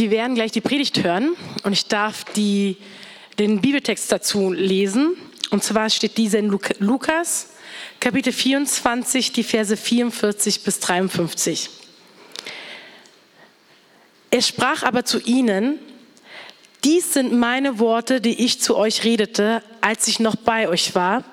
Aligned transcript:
wir 0.00 0.10
werden 0.10 0.34
gleich 0.34 0.52
die 0.52 0.60
Predigt 0.60 1.02
hören 1.04 1.36
und 1.62 1.72
ich 1.72 1.86
darf 1.86 2.24
die, 2.24 2.76
den 3.38 3.60
Bibeltext 3.60 4.10
dazu 4.10 4.52
lesen. 4.52 5.16
Und 5.50 5.62
zwar 5.62 5.88
steht 5.90 6.16
dieser 6.16 6.40
in 6.40 6.58
Lukas, 6.78 7.50
Kapitel 8.00 8.32
24, 8.32 9.32
die 9.32 9.44
Verse 9.44 9.76
44 9.76 10.64
bis 10.64 10.80
53. 10.80 11.70
Er 14.30 14.42
sprach 14.42 14.82
aber 14.82 15.04
zu 15.04 15.20
ihnen, 15.20 15.78
dies 16.82 17.14
sind 17.14 17.32
meine 17.32 17.78
Worte, 17.78 18.20
die 18.20 18.44
ich 18.44 18.60
zu 18.60 18.76
euch 18.76 19.04
redete, 19.04 19.62
als 19.80 20.08
ich 20.08 20.18
noch 20.18 20.36
bei 20.36 20.68
euch 20.68 20.94
war, 20.94 21.24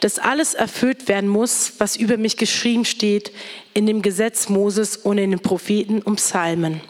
dass 0.00 0.18
alles 0.18 0.54
erfüllt 0.54 1.08
werden 1.08 1.28
muss, 1.28 1.74
was 1.78 1.96
über 1.96 2.16
mich 2.16 2.36
geschrieben 2.36 2.84
steht 2.84 3.32
in 3.74 3.86
dem 3.86 4.02
Gesetz 4.02 4.48
Moses 4.48 4.96
und 4.96 5.18
in 5.18 5.32
den 5.32 5.40
Propheten 5.40 6.00
und 6.00 6.16
Psalmen. 6.16 6.80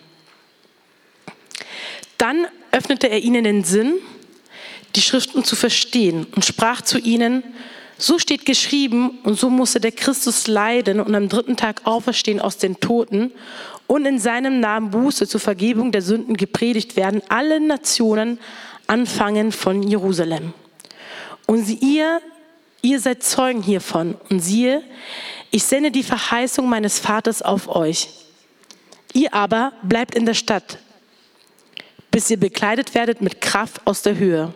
Dann 2.19 2.46
öffnete 2.73 3.09
er 3.09 3.21
ihnen 3.21 3.45
den 3.45 3.64
Sinn, 3.64 3.95
die 4.96 5.03
Schriften 5.03 5.45
zu 5.45 5.57
verstehen 5.57 6.27
und 6.35 6.45
sprach 6.45 6.82
zu 6.82 6.99
ihnen, 6.99 7.43
so 7.96 8.18
steht 8.18 8.45
geschrieben 8.45 9.18
und 9.23 9.39
so 9.39 9.50
musste 9.50 9.81
der 9.81 9.93
Christus 9.93 10.46
leiden 10.46 11.00
und 11.00 11.14
am 11.14 11.29
dritten 11.29 11.57
Tag 11.57 11.82
auferstehen 11.85 12.40
aus 12.40 12.59
den 12.59 12.81
Toten 12.81 13.32
und 13.87 14.07
in 14.07 14.18
seinem 14.18 14.61
Namen 14.61 14.90
Buße 14.90 15.29
zur 15.29 15.40
Vergebung 15.40 15.93
der 15.93 16.03
Sünden 16.03 16.37
gepredigt 16.37 16.96
werden, 16.96 17.23
alle 17.29 17.61
Nationen 17.61 18.39
anfangen 18.87 19.53
von 19.53 19.82
Jerusalem. 19.82 20.53
Und 21.46 21.68
ihr, 21.82 22.21
ihr 22.82 23.01
seid 23.01 23.23
Zeugen 23.23 23.62
hiervon. 23.62 24.17
Und 24.31 24.40
siehe, 24.40 24.82
ich 25.51 25.65
sende 25.65 25.90
die 25.90 26.03
Verheißung 26.03 26.68
meines 26.68 26.99
Vaters 26.99 27.43
auf 27.43 27.68
euch. 27.68 28.09
Ihr 29.12 29.35
aber 29.35 29.73
bleibt 29.82 30.15
in 30.15 30.26
der 30.26 30.35
Stadt, 30.35 30.79
bis 32.14 32.31
ihr 32.31 32.36
bekleidet 32.36 32.95
werdet 32.95 33.20
mit 33.20 33.41
Kraft 33.41 33.84
aus 33.89 34.03
der 34.03 34.17
Höhe. 34.17 34.55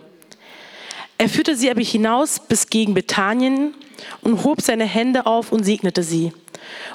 Er 1.19 1.29
führte 1.29 1.57
sie 1.57 1.69
aber 1.69 1.81
hinaus 1.81 2.39
bis 2.39 2.69
gegen 2.69 2.95
Bethanien 2.95 3.75
und 4.21 4.45
hob 4.45 4.63
seine 4.63 4.85
Hände 4.85 5.27
auf 5.27 5.51
und 5.51 5.65
segnete 5.65 6.05
sie. 6.05 6.33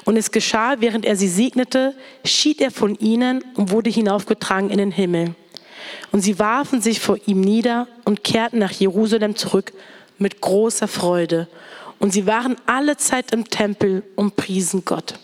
Und 0.06 0.16
es 0.16 0.30
geschah, 0.30 0.76
während 0.78 1.04
er 1.04 1.16
sie 1.16 1.28
segnete, 1.28 1.94
schied 2.24 2.62
er 2.62 2.70
von 2.70 2.94
ihnen 2.94 3.44
und 3.56 3.72
wurde 3.72 3.90
hinaufgetragen 3.90 4.70
in 4.70 4.78
den 4.78 4.90
Himmel. 4.90 5.34
Und 6.12 6.22
sie 6.22 6.38
warfen 6.38 6.80
sich 6.80 6.98
vor 6.98 7.18
ihm 7.26 7.42
nieder 7.42 7.86
und 8.06 8.24
kehrten 8.24 8.58
nach 8.58 8.72
Jerusalem 8.72 9.36
zurück 9.36 9.74
mit 10.16 10.40
großer 10.40 10.88
Freude. 10.88 11.46
Und 11.98 12.14
sie 12.14 12.26
waren 12.26 12.56
alle 12.64 12.96
Zeit 12.96 13.32
im 13.32 13.50
Tempel 13.50 14.02
und 14.16 14.36
priesen 14.36 14.82
Gott. 14.86 15.18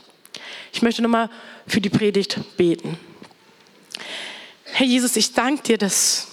Ich 0.71 0.83
möchte 0.83 1.01
nochmal 1.01 1.31
für 1.67 1.81
die 1.81 1.89
Predigt 1.89 2.39
beten. 2.59 2.99
Herr 4.73 4.87
Jesus, 4.87 5.17
ich 5.17 5.33
danke 5.35 5.63
dir, 5.63 5.79
dass 5.79 6.29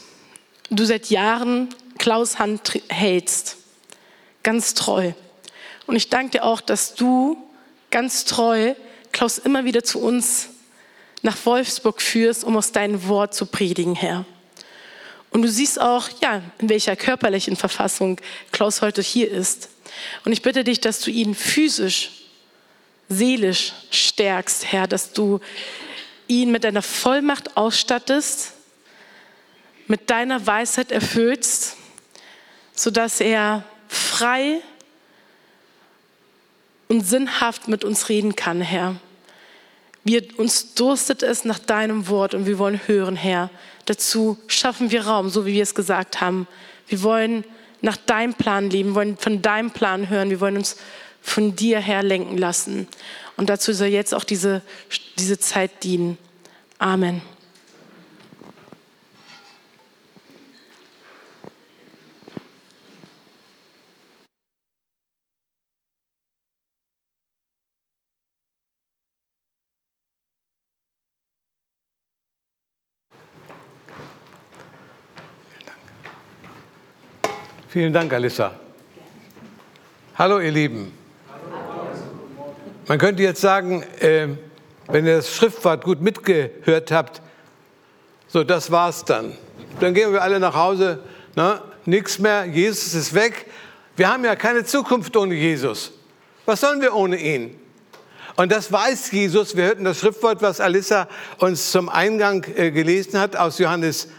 du 0.69 0.85
seit 0.85 1.09
Jahren 1.09 1.69
Klaus 1.97 2.39
Hand 2.39 2.81
hältst. 2.87 3.57
Ganz 4.43 4.73
treu. 4.73 5.13
Und 5.85 5.95
ich 5.95 6.09
danke 6.09 6.31
dir 6.31 6.43
auch, 6.43 6.61
dass 6.61 6.95
du 6.95 7.37
ganz 7.91 8.25
treu 8.25 8.73
Klaus 9.11 9.37
immer 9.37 9.65
wieder 9.65 9.83
zu 9.83 9.99
uns 9.99 10.49
nach 11.21 11.37
Wolfsburg 11.45 12.01
führst, 12.01 12.43
um 12.43 12.55
aus 12.55 12.71
deinem 12.71 13.07
Wort 13.07 13.33
zu 13.33 13.45
predigen, 13.45 13.95
Herr. 13.95 14.25
Und 15.31 15.41
du 15.41 15.49
siehst 15.49 15.81
auch, 15.81 16.09
ja, 16.21 16.41
in 16.59 16.69
welcher 16.69 16.95
körperlichen 16.95 17.55
Verfassung 17.55 18.21
Klaus 18.51 18.81
heute 18.81 19.01
hier 19.01 19.29
ist. 19.29 19.69
Und 20.23 20.31
ich 20.31 20.41
bitte 20.41 20.63
dich, 20.63 20.79
dass 20.79 21.01
du 21.01 21.11
ihn 21.11 21.35
physisch, 21.35 22.11
seelisch 23.09 23.73
stärkst, 23.91 24.71
Herr, 24.71 24.87
dass 24.87 25.11
du 25.11 25.39
ihn 26.27 26.51
mit 26.51 26.63
deiner 26.63 26.81
Vollmacht 26.81 27.57
ausstattest, 27.57 28.53
mit 29.87 30.09
deiner 30.09 30.45
Weisheit 30.45 30.91
erfüllst, 30.91 31.77
sodass 32.73 33.21
er 33.21 33.63
frei 33.87 34.61
und 36.87 37.01
sinnhaft 37.01 37.67
mit 37.67 37.83
uns 37.83 38.09
reden 38.09 38.35
kann, 38.35 38.61
Herr. 38.61 38.95
Wir, 40.03 40.23
uns 40.37 40.73
durstet 40.73 41.21
es 41.21 41.43
nach 41.43 41.59
deinem 41.59 42.07
Wort 42.07 42.33
und 42.33 42.45
wir 42.45 42.59
wollen 42.59 42.79
hören, 42.87 43.15
Herr. 43.17 43.49
Dazu 43.85 44.37
schaffen 44.47 44.91
wir 44.91 45.05
Raum, 45.05 45.29
so 45.29 45.45
wie 45.45 45.53
wir 45.53 45.63
es 45.63 45.75
gesagt 45.75 46.21
haben. 46.21 46.47
Wir 46.87 47.03
wollen 47.03 47.43
nach 47.81 47.97
deinem 47.97 48.33
Plan 48.33 48.69
leben, 48.69 48.89
wir 48.89 48.95
wollen 48.95 49.17
von 49.17 49.41
deinem 49.41 49.71
Plan 49.71 50.09
hören, 50.09 50.29
wir 50.29 50.39
wollen 50.39 50.57
uns 50.57 50.77
von 51.21 51.55
dir 51.55 51.79
her 51.79 52.03
lenken 52.03 52.37
lassen. 52.37 52.87
Und 53.35 53.49
dazu 53.49 53.73
soll 53.73 53.87
jetzt 53.87 54.13
auch 54.13 54.23
diese, 54.23 54.61
diese 55.17 55.39
Zeit 55.39 55.83
dienen. 55.83 56.17
Amen. 56.79 57.21
Vielen 77.69 77.93
Dank, 77.93 78.11
Alissa. 78.13 78.53
Hallo, 80.15 80.39
ihr 80.39 80.51
Lieben. 80.51 80.91
Man 82.87 82.97
könnte 82.97 83.21
jetzt 83.21 83.41
sagen, 83.41 83.83
äh, 83.99 84.29
wenn 84.87 85.05
ihr 85.05 85.17
das 85.17 85.35
Schriftwort 85.35 85.83
gut 85.83 86.01
mitgehört 86.01 86.91
habt, 86.91 87.21
so, 88.27 88.43
das 88.43 88.71
war's 88.71 89.05
dann. 89.05 89.37
Dann 89.79 89.93
gehen 89.93 90.11
wir 90.11 90.21
alle 90.21 90.39
nach 90.39 90.55
Hause, 90.55 90.99
ne? 91.35 91.61
nichts 91.85 92.19
mehr, 92.19 92.45
Jesus 92.45 92.93
ist 92.93 93.13
weg. 93.13 93.45
Wir 93.95 94.11
haben 94.11 94.25
ja 94.25 94.35
keine 94.35 94.65
Zukunft 94.65 95.15
ohne 95.15 95.35
Jesus. 95.35 95.93
Was 96.45 96.61
sollen 96.61 96.81
wir 96.81 96.93
ohne 96.93 97.17
ihn? 97.17 97.59
Und 98.35 98.51
das 98.51 98.71
weiß 98.71 99.11
Jesus. 99.11 99.55
Wir 99.55 99.65
hörten 99.65 99.83
das 99.83 99.99
Schriftwort, 99.99 100.41
was 100.41 100.61
Alissa 100.61 101.07
uns 101.39 101.71
zum 101.71 101.89
Eingang 101.89 102.45
äh, 102.55 102.71
gelesen 102.71 103.19
hat 103.19 103.35
aus 103.35 103.57
Johannes. 103.57 104.09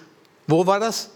Wo 0.46 0.66
war 0.66 0.80
das? 0.80 1.10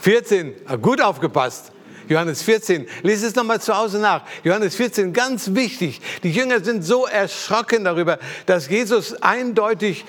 14, 0.00 0.54
ah, 0.66 0.76
gut 0.76 1.00
aufgepasst. 1.00 1.72
Johannes 2.08 2.42
14, 2.42 2.86
lese 3.02 3.26
es 3.26 3.34
nochmal 3.34 3.60
zu 3.60 3.76
Hause 3.76 3.98
nach. 3.98 4.22
Johannes 4.42 4.76
14, 4.76 5.12
ganz 5.12 5.54
wichtig. 5.54 6.00
Die 6.22 6.30
Jünger 6.30 6.62
sind 6.62 6.82
so 6.82 7.06
erschrocken 7.06 7.84
darüber, 7.84 8.18
dass 8.46 8.68
Jesus 8.68 9.14
eindeutig 9.22 10.04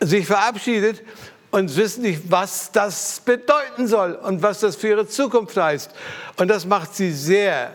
sich 0.00 0.26
verabschiedet 0.26 1.02
und 1.50 1.74
wissen 1.76 2.02
nicht, 2.02 2.22
was 2.30 2.72
das 2.72 3.20
bedeuten 3.20 3.86
soll 3.86 4.14
und 4.14 4.42
was 4.42 4.60
das 4.60 4.76
für 4.76 4.88
ihre 4.88 5.06
Zukunft 5.06 5.56
heißt. 5.56 5.90
Und 6.36 6.48
das 6.48 6.66
macht 6.66 6.94
sie 6.94 7.12
sehr 7.12 7.74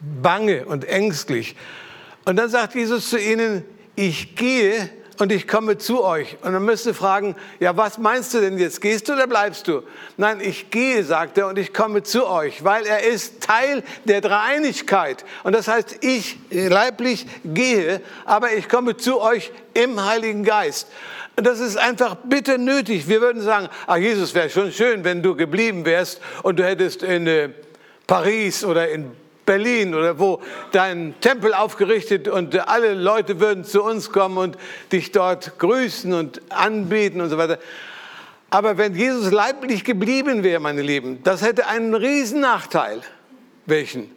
bange 0.00 0.66
und 0.66 0.84
ängstlich. 0.84 1.56
Und 2.24 2.36
dann 2.36 2.50
sagt 2.50 2.74
Jesus 2.74 3.08
zu 3.10 3.18
ihnen, 3.18 3.64
ich 3.96 4.36
gehe 4.36 4.90
und 5.18 5.32
ich 5.32 5.46
komme 5.46 5.78
zu 5.78 6.02
euch. 6.02 6.36
Und 6.42 6.52
dann 6.52 6.64
müsst 6.64 6.86
ihr 6.86 6.94
fragen, 6.94 7.36
ja, 7.60 7.76
was 7.76 7.98
meinst 7.98 8.34
du 8.34 8.40
denn 8.40 8.58
jetzt? 8.58 8.80
Gehst 8.80 9.08
du 9.08 9.12
oder 9.12 9.26
bleibst 9.26 9.68
du? 9.68 9.82
Nein, 10.16 10.40
ich 10.40 10.70
gehe, 10.70 11.04
sagt 11.04 11.38
er, 11.38 11.48
und 11.48 11.58
ich 11.58 11.72
komme 11.72 12.02
zu 12.02 12.26
euch, 12.26 12.64
weil 12.64 12.86
er 12.86 13.04
ist 13.04 13.42
Teil 13.42 13.82
der 14.04 14.20
Dreieinigkeit. 14.20 15.24
Und 15.44 15.54
das 15.54 15.68
heißt, 15.68 15.98
ich 16.00 16.38
leiblich 16.50 17.26
gehe, 17.44 18.00
aber 18.24 18.52
ich 18.52 18.68
komme 18.68 18.96
zu 18.96 19.20
euch 19.20 19.52
im 19.74 20.04
Heiligen 20.04 20.44
Geist. 20.44 20.88
Und 21.36 21.46
das 21.46 21.58
ist 21.58 21.76
einfach 21.76 22.16
bitte 22.24 22.58
nötig. 22.58 23.08
Wir 23.08 23.20
würden 23.20 23.42
sagen, 23.42 23.68
ach 23.86 23.96
Jesus, 23.96 24.34
wäre 24.34 24.50
schon 24.50 24.70
schön, 24.70 25.04
wenn 25.04 25.22
du 25.22 25.34
geblieben 25.34 25.84
wärst 25.84 26.20
und 26.42 26.58
du 26.58 26.64
hättest 26.64 27.02
in 27.02 27.26
äh, 27.26 27.50
Paris 28.06 28.64
oder 28.64 28.88
in 28.88 29.10
Berlin 29.46 29.94
oder 29.94 30.18
wo 30.18 30.40
dein 30.72 31.14
Tempel 31.20 31.54
aufgerichtet 31.54 32.28
und 32.28 32.68
alle 32.68 32.94
Leute 32.94 33.40
würden 33.40 33.64
zu 33.64 33.82
uns 33.82 34.10
kommen 34.10 34.38
und 34.38 34.58
dich 34.92 35.12
dort 35.12 35.58
grüßen 35.58 36.12
und 36.12 36.40
anbeten 36.50 37.20
und 37.20 37.30
so 37.30 37.38
weiter. 37.38 37.58
Aber 38.50 38.78
wenn 38.78 38.94
Jesus 38.94 39.32
leiblich 39.32 39.84
geblieben 39.84 40.42
wäre, 40.42 40.60
meine 40.60 40.82
Lieben, 40.82 41.22
das 41.24 41.42
hätte 41.42 41.66
einen 41.66 41.94
riesen 41.94 42.40
Nachteil. 42.40 43.02
Welchen? 43.66 44.10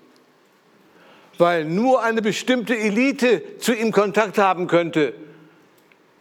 Weil 1.38 1.65
nur 1.65 2.03
eine 2.03 2.21
bestimmte 2.21 2.77
Elite 2.77 3.57
zu 3.59 3.73
ihm 3.73 3.91
Kontakt 3.91 4.38
haben 4.38 4.68
könnte. 4.68 5.13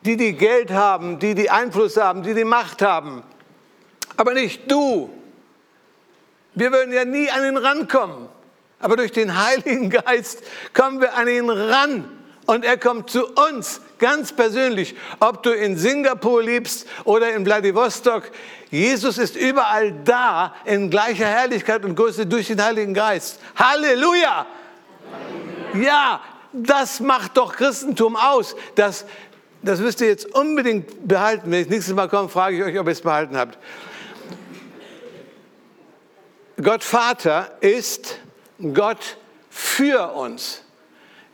Die, 0.02 0.16
die 0.16 0.34
Geld 0.34 0.70
haben, 0.70 1.18
die, 1.18 1.34
die 1.34 1.50
Einfluss 1.50 1.96
haben, 1.96 2.22
die 2.22 2.34
die 2.34 2.44
Macht 2.44 2.82
haben. 2.82 3.22
Aber 4.16 4.34
nicht 4.34 4.70
du. 4.70 5.10
Wir 6.54 6.72
würden 6.72 6.92
ja 6.92 7.04
nie 7.04 7.30
an 7.30 7.44
ihn 7.44 7.56
rankommen. 7.56 8.28
Aber 8.78 8.96
durch 8.96 9.12
den 9.12 9.42
Heiligen 9.42 9.90
Geist 9.90 10.42
kommen 10.74 11.00
wir 11.00 11.14
an 11.14 11.28
ihn 11.28 11.48
ran 11.48 12.04
und 12.46 12.64
er 12.64 12.76
kommt 12.78 13.10
zu 13.10 13.26
uns 13.26 13.80
ganz 13.98 14.32
persönlich. 14.32 14.94
Ob 15.20 15.42
du 15.42 15.50
in 15.50 15.76
Singapur 15.76 16.42
liebst 16.42 16.86
oder 17.04 17.32
in 17.32 17.44
Vladivostok, 17.44 18.30
Jesus 18.70 19.18
ist 19.18 19.36
überall 19.36 19.92
da 20.04 20.54
in 20.64 20.90
gleicher 20.90 21.26
Herrlichkeit 21.26 21.84
und 21.84 21.94
Größe 21.94 22.26
durch 22.26 22.48
den 22.48 22.62
Heiligen 22.62 22.94
Geist. 22.94 23.40
Halleluja! 23.56 24.46
Ja, 25.74 26.20
das 26.52 27.00
macht 27.00 27.36
doch 27.36 27.54
Christentum 27.54 28.16
aus, 28.16 28.56
dass 28.74 29.04
das 29.62 29.80
müsst 29.80 30.00
ihr 30.00 30.06
jetzt 30.06 30.32
unbedingt 30.32 31.08
behalten. 31.08 31.50
Wenn 31.50 31.62
ich 31.62 31.68
nächstes 31.68 31.92
Mal 31.92 32.08
komme, 32.08 32.28
frage 32.28 32.56
ich 32.56 32.62
euch, 32.62 32.78
ob 32.78 32.86
ihr 32.86 32.92
es 32.92 33.00
behalten 33.00 33.36
habt. 33.36 33.58
Gott 36.62 36.84
Vater 36.84 37.56
ist 37.60 38.20
Gott 38.74 39.16
für 39.50 40.12
uns. 40.12 40.62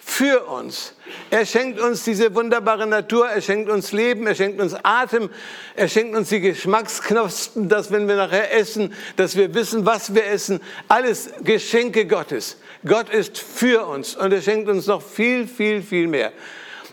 Für 0.04 0.44
uns. 0.46 0.94
Er 1.30 1.46
schenkt 1.46 1.78
uns 1.78 2.02
diese 2.02 2.34
wunderbare 2.34 2.88
Natur, 2.88 3.28
er 3.28 3.40
schenkt 3.40 3.70
uns 3.70 3.92
Leben, 3.92 4.26
er 4.26 4.34
schenkt 4.34 4.60
uns 4.60 4.74
Atem, 4.82 5.30
er 5.76 5.88
schenkt 5.88 6.16
uns 6.16 6.28
die 6.28 6.40
Geschmacksknospen, 6.40 7.68
dass 7.68 7.92
wenn 7.92 8.08
wir 8.08 8.16
nachher 8.16 8.52
essen, 8.52 8.92
dass 9.16 9.36
wir 9.36 9.54
wissen, 9.54 9.86
was 9.86 10.12
wir 10.12 10.26
essen. 10.26 10.60
Alles 10.88 11.30
Geschenke 11.44 12.06
Gottes. 12.06 12.56
Gott 12.84 13.10
ist 13.10 13.38
für 13.38 13.86
uns 13.86 14.16
und 14.16 14.32
er 14.32 14.42
schenkt 14.42 14.68
uns 14.68 14.88
noch 14.88 15.02
viel, 15.02 15.46
viel, 15.46 15.82
viel 15.82 16.08
mehr. 16.08 16.32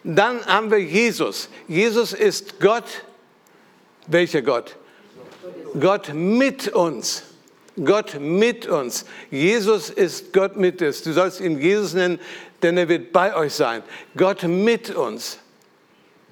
Dann 0.03 0.45
haben 0.45 0.69
wir 0.69 0.79
Jesus. 0.79 1.49
Jesus 1.67 2.13
ist 2.13 2.59
Gott. 2.59 2.85
Welcher 4.05 4.43
Gott? 4.43 4.75
Gott 5.79 6.13
mit 6.13 6.69
uns. 6.69 7.23
Gott 7.85 8.19
mit 8.19 8.67
uns. 8.67 9.05
Jesus 9.31 9.89
ist 9.89 10.33
Gott 10.33 10.57
mit 10.57 10.81
uns. 10.81 11.03
Du 11.03 11.13
sollst 11.13 11.39
ihn 11.41 11.59
Jesus 11.59 11.93
nennen, 11.93 12.19
denn 12.61 12.77
er 12.77 12.89
wird 12.89 13.11
bei 13.11 13.35
euch 13.35 13.53
sein. 13.53 13.83
Gott 14.15 14.43
mit 14.43 14.89
uns. 14.95 15.39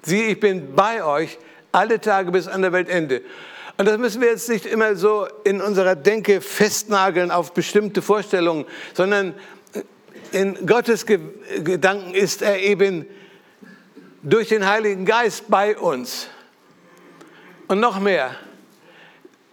Sieh, 0.02 0.24
ich 0.24 0.40
bin 0.40 0.74
bei 0.74 1.04
euch 1.04 1.38
alle 1.72 2.00
Tage 2.00 2.30
bis 2.30 2.46
an 2.46 2.62
der 2.62 2.72
Weltende. 2.72 3.22
Und 3.76 3.86
das 3.86 3.98
müssen 3.98 4.20
wir 4.20 4.28
jetzt 4.28 4.48
nicht 4.48 4.66
immer 4.66 4.96
so 4.96 5.28
in 5.44 5.60
unserer 5.60 5.94
Denke 5.94 6.40
festnageln 6.40 7.30
auf 7.30 7.54
bestimmte 7.54 8.02
Vorstellungen, 8.02 8.64
sondern 8.94 9.34
in 10.32 10.66
Gottes 10.66 11.06
Gedanken 11.06 12.14
ist 12.14 12.42
er 12.42 12.58
eben 12.60 13.06
durch 14.22 14.48
den 14.48 14.66
Heiligen 14.66 15.04
Geist 15.04 15.44
bei 15.48 15.78
uns. 15.78 16.28
Und 17.68 17.80
noch 17.80 18.00
mehr, 18.00 18.34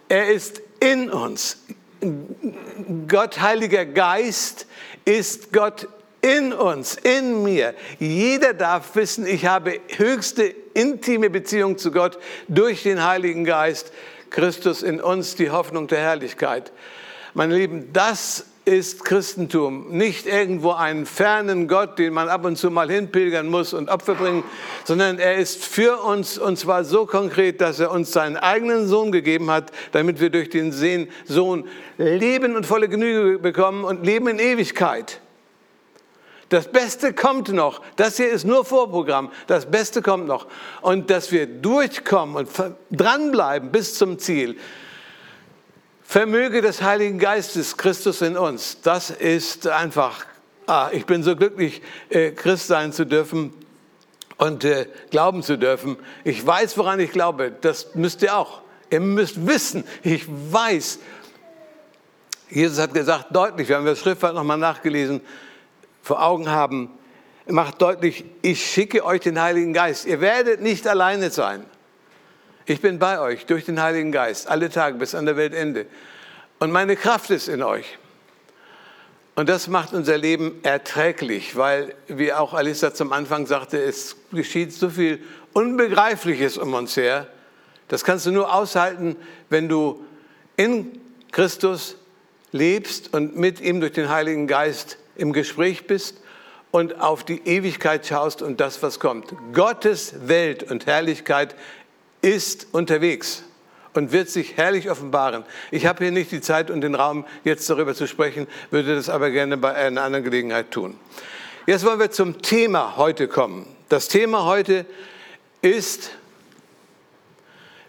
er 0.08 0.28
ist 0.32 0.60
in 0.80 1.10
uns. 1.10 1.58
Gott, 3.08 3.40
Heiliger 3.40 3.84
Geist, 3.84 4.66
ist 5.04 5.52
Gott 5.52 5.88
in 6.20 6.52
uns, 6.52 6.96
in 6.96 7.42
mir. 7.42 7.74
Jeder 7.98 8.54
darf 8.54 8.96
wissen, 8.96 9.26
ich 9.26 9.46
habe 9.46 9.80
höchste 9.96 10.44
intime 10.74 11.30
Beziehung 11.30 11.78
zu 11.78 11.90
Gott 11.90 12.18
durch 12.48 12.82
den 12.82 13.04
Heiligen 13.04 13.44
Geist, 13.44 13.92
Christus 14.30 14.82
in 14.82 15.00
uns, 15.00 15.36
die 15.36 15.50
Hoffnung 15.50 15.86
der 15.86 16.00
Herrlichkeit. 16.00 16.72
Meine 17.34 17.56
Lieben, 17.56 17.92
das 17.92 18.46
ist 18.66 19.04
Christentum. 19.04 19.96
Nicht 19.96 20.26
irgendwo 20.26 20.72
einen 20.72 21.06
fernen 21.06 21.68
Gott, 21.68 22.00
den 22.00 22.12
man 22.12 22.28
ab 22.28 22.44
und 22.44 22.56
zu 22.56 22.68
mal 22.68 22.90
hinpilgern 22.90 23.46
muss 23.46 23.72
und 23.72 23.88
Opfer 23.88 24.16
bringen, 24.16 24.42
sondern 24.84 25.20
er 25.20 25.36
ist 25.36 25.64
für 25.64 25.98
uns 26.02 26.36
und 26.36 26.58
zwar 26.58 26.82
so 26.82 27.06
konkret, 27.06 27.60
dass 27.60 27.78
er 27.78 27.92
uns 27.92 28.10
seinen 28.10 28.36
eigenen 28.36 28.88
Sohn 28.88 29.12
gegeben 29.12 29.52
hat, 29.52 29.70
damit 29.92 30.20
wir 30.20 30.30
durch 30.30 30.50
den 30.50 30.72
Sohn 31.26 31.68
Leben 31.96 32.56
und 32.56 32.66
volle 32.66 32.88
Genüge 32.88 33.38
bekommen 33.38 33.84
und 33.84 34.04
Leben 34.04 34.26
in 34.26 34.40
Ewigkeit. 34.40 35.20
Das 36.48 36.70
Beste 36.70 37.12
kommt 37.12 37.52
noch. 37.52 37.82
Das 37.94 38.16
hier 38.16 38.30
ist 38.30 38.44
nur 38.44 38.64
Vorprogramm. 38.64 39.30
Das 39.46 39.66
Beste 39.66 40.02
kommt 40.02 40.26
noch. 40.26 40.46
Und 40.80 41.10
dass 41.10 41.30
wir 41.30 41.46
durchkommen 41.46 42.34
und 42.34 42.48
dranbleiben 42.90 43.70
bis 43.70 43.94
zum 43.94 44.18
Ziel. 44.18 44.56
Vermöge 46.08 46.62
des 46.62 46.82
Heiligen 46.82 47.18
Geistes, 47.18 47.76
Christus 47.76 48.22
in 48.22 48.36
uns, 48.36 48.80
das 48.80 49.10
ist 49.10 49.66
einfach, 49.66 50.24
ah, 50.68 50.88
ich 50.92 51.04
bin 51.04 51.24
so 51.24 51.34
glücklich, 51.34 51.82
äh, 52.10 52.30
Christ 52.30 52.68
sein 52.68 52.92
zu 52.92 53.04
dürfen 53.04 53.52
und 54.36 54.64
äh, 54.64 54.86
glauben 55.10 55.42
zu 55.42 55.58
dürfen. 55.58 55.96
Ich 56.22 56.46
weiß, 56.46 56.78
woran 56.78 57.00
ich 57.00 57.10
glaube, 57.10 57.50
das 57.60 57.96
müsst 57.96 58.22
ihr 58.22 58.36
auch. 58.36 58.62
Ihr 58.88 59.00
müsst 59.00 59.48
wissen, 59.48 59.82
ich 60.04 60.26
weiß. 60.28 61.00
Jesus 62.50 62.78
hat 62.78 62.94
gesagt, 62.94 63.34
deutlich, 63.34 63.68
wir 63.68 63.76
haben 63.76 63.84
das 63.84 63.98
Schriftwort 63.98 64.34
nochmal 64.34 64.58
nachgelesen, 64.58 65.20
vor 66.02 66.22
Augen 66.22 66.48
haben, 66.48 66.88
macht 67.48 67.82
deutlich, 67.82 68.24
ich 68.42 68.64
schicke 68.64 69.04
euch 69.04 69.22
den 69.22 69.42
Heiligen 69.42 69.72
Geist. 69.72 70.06
Ihr 70.06 70.20
werdet 70.20 70.60
nicht 70.60 70.86
alleine 70.86 71.30
sein. 71.30 71.66
Ich 72.68 72.80
bin 72.80 72.98
bei 72.98 73.20
euch 73.20 73.46
durch 73.46 73.64
den 73.64 73.80
Heiligen 73.80 74.10
Geist, 74.10 74.48
alle 74.48 74.68
Tage 74.68 74.98
bis 74.98 75.14
an 75.14 75.24
der 75.24 75.36
Weltende. 75.36 75.86
Und 76.58 76.72
meine 76.72 76.96
Kraft 76.96 77.30
ist 77.30 77.46
in 77.46 77.62
euch. 77.62 77.96
Und 79.36 79.48
das 79.48 79.68
macht 79.68 79.92
unser 79.92 80.18
Leben 80.18 80.58
erträglich, 80.64 81.54
weil, 81.54 81.94
wie 82.08 82.32
auch 82.32 82.54
Alissa 82.54 82.92
zum 82.92 83.12
Anfang 83.12 83.46
sagte, 83.46 83.80
es 83.80 84.16
geschieht 84.32 84.72
so 84.72 84.90
viel 84.90 85.20
Unbegreifliches 85.52 86.58
um 86.58 86.74
uns 86.74 86.96
her. 86.96 87.28
Das 87.86 88.02
kannst 88.02 88.26
du 88.26 88.32
nur 88.32 88.52
aushalten, 88.52 89.14
wenn 89.48 89.68
du 89.68 90.04
in 90.56 91.00
Christus 91.30 91.96
lebst 92.50 93.14
und 93.14 93.36
mit 93.36 93.60
ihm 93.60 93.80
durch 93.80 93.92
den 93.92 94.08
Heiligen 94.08 94.48
Geist 94.48 94.98
im 95.14 95.32
Gespräch 95.32 95.86
bist 95.86 96.20
und 96.72 97.00
auf 97.00 97.22
die 97.22 97.46
Ewigkeit 97.46 98.04
schaust 98.06 98.42
und 98.42 98.60
das, 98.60 98.82
was 98.82 98.98
kommt. 98.98 99.34
Gottes 99.52 100.14
Welt 100.26 100.68
und 100.68 100.86
Herrlichkeit 100.86 101.54
ist 102.22 102.68
unterwegs 102.72 103.44
und 103.94 104.12
wird 104.12 104.28
sich 104.28 104.56
herrlich 104.56 104.90
offenbaren. 104.90 105.44
Ich 105.70 105.86
habe 105.86 106.04
hier 106.04 106.12
nicht 106.12 106.30
die 106.30 106.40
Zeit 106.40 106.70
und 106.70 106.80
den 106.80 106.94
Raum, 106.94 107.24
jetzt 107.44 107.68
darüber 107.70 107.94
zu 107.94 108.06
sprechen, 108.06 108.46
würde 108.70 108.94
das 108.94 109.08
aber 109.08 109.30
gerne 109.30 109.56
bei 109.56 109.74
einer 109.74 110.02
anderen 110.02 110.24
Gelegenheit 110.24 110.70
tun. 110.70 110.98
Jetzt 111.66 111.84
wollen 111.84 111.98
wir 111.98 112.10
zum 112.10 112.42
Thema 112.42 112.96
heute 112.96 113.26
kommen. 113.26 113.66
Das 113.88 114.08
Thema 114.08 114.44
heute 114.44 114.86
ist, 115.62 116.10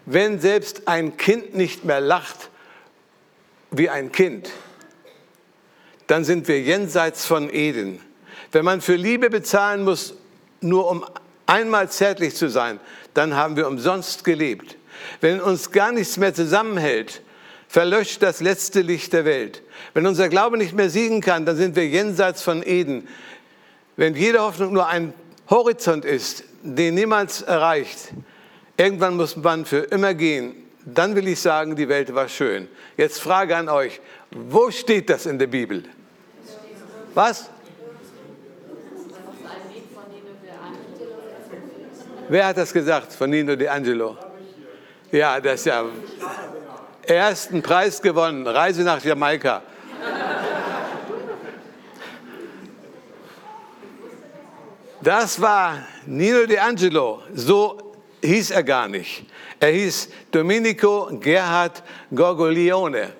wenn 0.06 0.40
selbst 0.40 0.88
ein 0.88 1.16
Kind 1.16 1.54
nicht 1.54 1.84
mehr 1.84 2.00
lacht 2.00 2.50
wie 3.70 3.90
ein 3.90 4.10
Kind, 4.10 4.50
dann 6.06 6.24
sind 6.24 6.48
wir 6.48 6.60
jenseits 6.60 7.26
von 7.26 7.52
Eden. 7.52 8.00
Wenn 8.50 8.64
man 8.64 8.80
für 8.80 8.94
Liebe 8.96 9.28
bezahlen 9.28 9.84
muss, 9.84 10.14
nur 10.60 10.90
um 10.90 11.04
einmal 11.48 11.90
zärtlich 11.90 12.36
zu 12.36 12.48
sein, 12.48 12.78
dann 13.14 13.34
haben 13.34 13.56
wir 13.56 13.66
umsonst 13.66 14.22
gelebt. 14.22 14.76
Wenn 15.20 15.40
uns 15.40 15.72
gar 15.72 15.90
nichts 15.90 16.16
mehr 16.16 16.34
zusammenhält, 16.34 17.22
verlöscht 17.68 18.22
das 18.22 18.40
letzte 18.40 18.80
Licht 18.80 19.12
der 19.12 19.24
Welt. 19.24 19.62
Wenn 19.94 20.06
unser 20.06 20.28
Glaube 20.28 20.58
nicht 20.58 20.74
mehr 20.74 20.90
siegen 20.90 21.20
kann, 21.20 21.46
dann 21.46 21.56
sind 21.56 21.74
wir 21.74 21.86
jenseits 21.86 22.42
von 22.42 22.62
Eden. 22.62 23.08
Wenn 23.96 24.14
jede 24.14 24.40
Hoffnung 24.40 24.72
nur 24.72 24.86
ein 24.86 25.12
Horizont 25.50 26.04
ist, 26.04 26.44
den 26.62 26.94
niemals 26.94 27.42
erreicht, 27.42 28.12
irgendwann 28.76 29.16
muss 29.16 29.36
man 29.36 29.64
für 29.64 29.78
immer 29.78 30.14
gehen, 30.14 30.54
dann 30.84 31.14
will 31.16 31.28
ich 31.28 31.40
sagen, 31.40 31.76
die 31.76 31.88
Welt 31.88 32.14
war 32.14 32.28
schön. 32.28 32.68
Jetzt 32.96 33.20
Frage 33.20 33.56
an 33.56 33.68
euch, 33.68 34.00
wo 34.30 34.70
steht 34.70 35.10
das 35.10 35.26
in 35.26 35.38
der 35.38 35.46
Bibel? 35.46 35.84
Was? 37.14 37.50
Wer 42.30 42.46
hat 42.46 42.58
das 42.58 42.74
gesagt 42.74 43.12
von 43.14 43.30
Nino 43.30 43.56
De 43.56 43.68
Angelo? 43.68 44.16
Ja, 45.10 45.40
das 45.40 45.60
ist 45.60 45.66
ja 45.66 45.82
ersten 47.06 47.62
Preis 47.62 48.02
gewonnen, 48.02 48.46
Reise 48.46 48.82
nach 48.82 49.02
Jamaika. 49.02 49.62
Das 55.00 55.40
war 55.40 55.78
Nino 56.04 56.44
De 56.44 56.58
Angelo, 56.58 57.22
so 57.34 57.94
hieß 58.22 58.50
er 58.50 58.62
gar 58.62 58.88
nicht. 58.88 59.24
Er 59.58 59.70
hieß 59.70 60.10
Domenico 60.30 61.08
Gerhard 61.18 61.82
Gorgoglione 62.14 63.14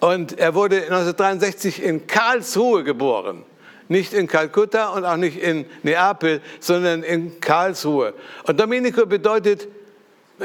und 0.00 0.38
er 0.38 0.54
wurde 0.54 0.76
1963 0.76 1.82
in 1.82 2.06
Karlsruhe 2.06 2.84
geboren. 2.84 3.44
Nicht 3.90 4.12
in 4.12 4.28
Kalkutta 4.28 4.90
und 4.90 5.04
auch 5.04 5.16
nicht 5.16 5.36
in 5.36 5.66
Neapel, 5.82 6.40
sondern 6.60 7.02
in 7.02 7.40
Karlsruhe. 7.40 8.14
Und 8.44 8.60
Domenico 8.60 9.04
bedeutet, 9.04 9.66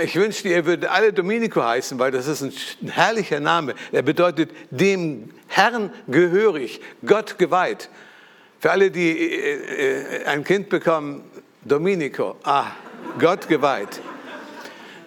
ich 0.01 0.15
wünschte, 0.15 0.49
ihr 0.49 0.65
würdet 0.65 0.89
alle 0.89 1.13
Domenico 1.13 1.63
heißen, 1.63 1.99
weil 1.99 2.09
das 2.09 2.25
ist 2.25 2.41
ein 2.41 2.89
herrlicher 2.89 3.39
Name. 3.39 3.75
Er 3.91 4.01
bedeutet 4.01 4.49
dem 4.71 5.29
Herrn 5.47 5.91
gehörig, 6.07 6.81
Gott 7.05 7.37
geweiht. 7.37 7.89
Für 8.59 8.71
alle, 8.71 8.89
die 8.89 9.11
äh, 9.11 10.23
äh, 10.23 10.25
ein 10.25 10.43
Kind 10.43 10.69
bekommen, 10.69 11.23
Domenico, 11.63 12.37
ah, 12.45 12.71
Gott 13.19 13.47
geweiht. 13.47 14.01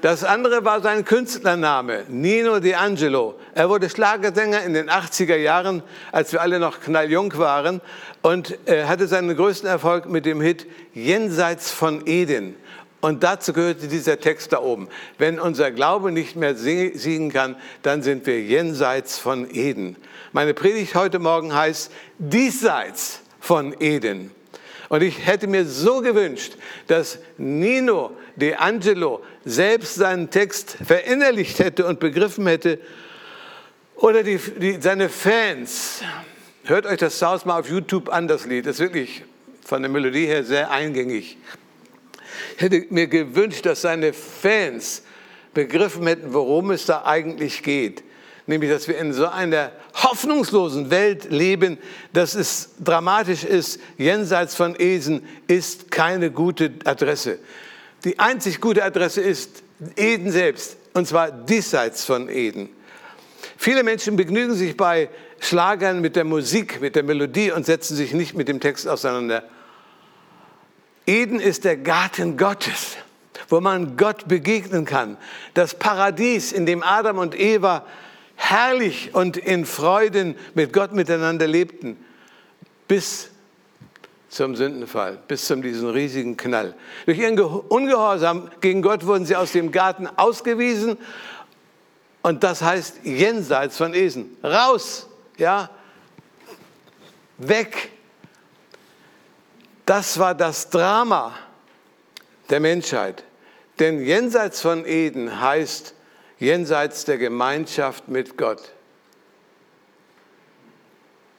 Das 0.00 0.22
andere 0.22 0.64
war 0.64 0.80
sein 0.80 1.04
Künstlername, 1.04 2.04
Nino 2.08 2.54
D'Angelo. 2.58 3.34
Er 3.56 3.68
wurde 3.68 3.90
Schlagersänger 3.90 4.62
in 4.62 4.72
den 4.72 4.88
80er 4.88 5.34
Jahren, 5.34 5.82
als 6.12 6.32
wir 6.32 6.40
alle 6.40 6.60
noch 6.60 6.78
knalljung 6.80 7.36
waren 7.36 7.80
und 8.22 8.56
er 8.66 8.88
hatte 8.88 9.08
seinen 9.08 9.34
größten 9.34 9.68
Erfolg 9.68 10.08
mit 10.08 10.24
dem 10.24 10.40
Hit 10.40 10.66
Jenseits 10.94 11.72
von 11.72 12.06
Eden. 12.06 12.54
Und 13.00 13.24
dazu 13.24 13.52
gehörte 13.52 13.88
dieser 13.88 14.20
Text 14.20 14.52
da 14.52 14.60
oben. 14.60 14.88
Wenn 15.18 15.40
unser 15.40 15.72
Glaube 15.72 16.12
nicht 16.12 16.36
mehr 16.36 16.54
siegen 16.54 17.32
kann, 17.32 17.56
dann 17.82 18.02
sind 18.02 18.24
wir 18.26 18.40
jenseits 18.40 19.18
von 19.18 19.52
Eden. 19.52 19.96
Meine 20.32 20.54
Predigt 20.54 20.94
heute 20.94 21.18
Morgen 21.18 21.52
heißt 21.52 21.90
diesseits 22.18 23.20
von 23.40 23.74
Eden. 23.80 24.30
Und 24.88 25.02
ich 25.02 25.26
hätte 25.26 25.48
mir 25.48 25.66
so 25.66 26.00
gewünscht, 26.00 26.54
dass 26.86 27.18
Nino 27.36 28.12
De 28.36 28.54
Angelo 28.54 29.22
selbst 29.44 29.94
seinen 29.94 30.30
Text 30.30 30.76
verinnerlicht 30.84 31.58
hätte 31.58 31.86
und 31.86 32.00
begriffen 32.00 32.46
hätte. 32.46 32.78
Oder 33.96 34.22
die, 34.22 34.38
die, 34.38 34.78
seine 34.80 35.08
Fans. 35.08 36.02
Hört 36.64 36.86
euch 36.86 36.98
das 36.98 37.18
South 37.18 37.44
mal 37.44 37.58
auf 37.60 37.68
YouTube 37.68 38.08
an, 38.10 38.28
das 38.28 38.44
Lied. 38.46 38.66
Das 38.66 38.76
ist 38.76 38.80
wirklich 38.80 39.24
von 39.64 39.82
der 39.82 39.90
Melodie 39.90 40.26
her 40.26 40.44
sehr 40.44 40.70
eingängig. 40.70 41.36
Ich 42.56 42.62
hätte 42.62 42.86
mir 42.90 43.06
gewünscht, 43.06 43.64
dass 43.66 43.82
seine 43.82 44.12
Fans 44.12 45.02
begriffen 45.54 46.06
hätten, 46.06 46.32
worum 46.32 46.70
es 46.70 46.86
da 46.86 47.04
eigentlich 47.04 47.62
geht 47.62 48.02
nämlich 48.48 48.70
dass 48.70 48.88
wir 48.88 48.98
in 48.98 49.12
so 49.12 49.26
einer 49.26 49.70
hoffnungslosen 49.94 50.90
Welt 50.90 51.30
leben, 51.30 51.78
dass 52.12 52.34
es 52.34 52.70
dramatisch 52.82 53.44
ist, 53.44 53.78
jenseits 53.98 54.54
von 54.54 54.74
Esen 54.74 55.22
ist 55.46 55.90
keine 55.90 56.30
gute 56.30 56.72
Adresse. 56.84 57.38
Die 58.04 58.18
einzig 58.18 58.60
gute 58.60 58.84
Adresse 58.84 59.20
ist 59.20 59.62
Eden 59.96 60.30
selbst, 60.30 60.76
und 60.94 61.06
zwar 61.06 61.30
diesseits 61.30 62.04
von 62.04 62.28
Eden. 62.28 62.68
Viele 63.56 63.82
Menschen 63.82 64.16
begnügen 64.16 64.54
sich 64.54 64.76
bei 64.76 65.08
Schlagern 65.40 66.00
mit 66.00 66.16
der 66.16 66.24
Musik, 66.24 66.80
mit 66.80 66.96
der 66.96 67.02
Melodie 67.02 67.50
und 67.50 67.66
setzen 67.66 67.96
sich 67.96 68.12
nicht 68.12 68.34
mit 68.34 68.48
dem 68.48 68.60
Text 68.60 68.86
auseinander. 68.86 69.44
Eden 71.06 71.40
ist 71.40 71.64
der 71.64 71.76
Garten 71.76 72.36
Gottes, 72.36 72.96
wo 73.48 73.60
man 73.60 73.96
Gott 73.96 74.28
begegnen 74.28 74.84
kann. 74.84 75.16
Das 75.54 75.74
Paradies, 75.74 76.52
in 76.52 76.66
dem 76.66 76.82
Adam 76.82 77.18
und 77.18 77.38
Eva 77.38 77.86
herrlich 78.36 79.14
und 79.14 79.36
in 79.36 79.64
Freuden 79.64 80.36
mit 80.54 80.72
Gott 80.72 80.92
miteinander 80.92 81.46
lebten, 81.46 81.96
bis 82.86 83.30
zum 84.28 84.56
Sündenfall, 84.56 85.18
bis 85.26 85.46
zum 85.46 85.62
diesen 85.62 85.88
riesigen 85.88 86.36
Knall. 86.36 86.74
Durch 87.06 87.18
ihren 87.18 87.38
Ungehorsam 87.38 88.50
gegen 88.60 88.82
Gott 88.82 89.06
wurden 89.06 89.24
sie 89.24 89.36
aus 89.36 89.52
dem 89.52 89.72
Garten 89.72 90.06
ausgewiesen 90.06 90.98
und 92.22 92.44
das 92.44 92.62
heißt 92.62 93.04
jenseits 93.04 93.76
von 93.76 93.94
Esen. 93.94 94.36
Raus, 94.42 95.08
ja, 95.38 95.70
weg. 97.38 97.90
Das 99.86 100.18
war 100.18 100.34
das 100.34 100.68
Drama 100.68 101.34
der 102.50 102.60
Menschheit. 102.60 103.24
Denn 103.78 104.04
jenseits 104.04 104.60
von 104.60 104.84
Eden 104.84 105.40
heißt 105.40 105.94
jenseits 106.38 107.04
der 107.04 107.18
Gemeinschaft 107.18 108.08
mit 108.08 108.36
Gott. 108.36 108.60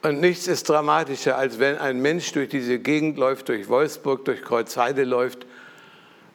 Und 0.02 0.22
nichts 0.22 0.48
ist 0.48 0.70
dramatischer, 0.70 1.38
als 1.38 1.60
wenn 1.60 1.78
ein 1.78 2.02
Mensch 2.02 2.32
durch 2.32 2.50
diese 2.50 2.80
Gegend 2.80 3.18
läuft, 3.18 3.50
durch 3.50 3.68
Wolfsburg, 3.68 4.24
durch 4.26 4.42
Kreuzheide 4.42 5.04
läuft 5.04 5.46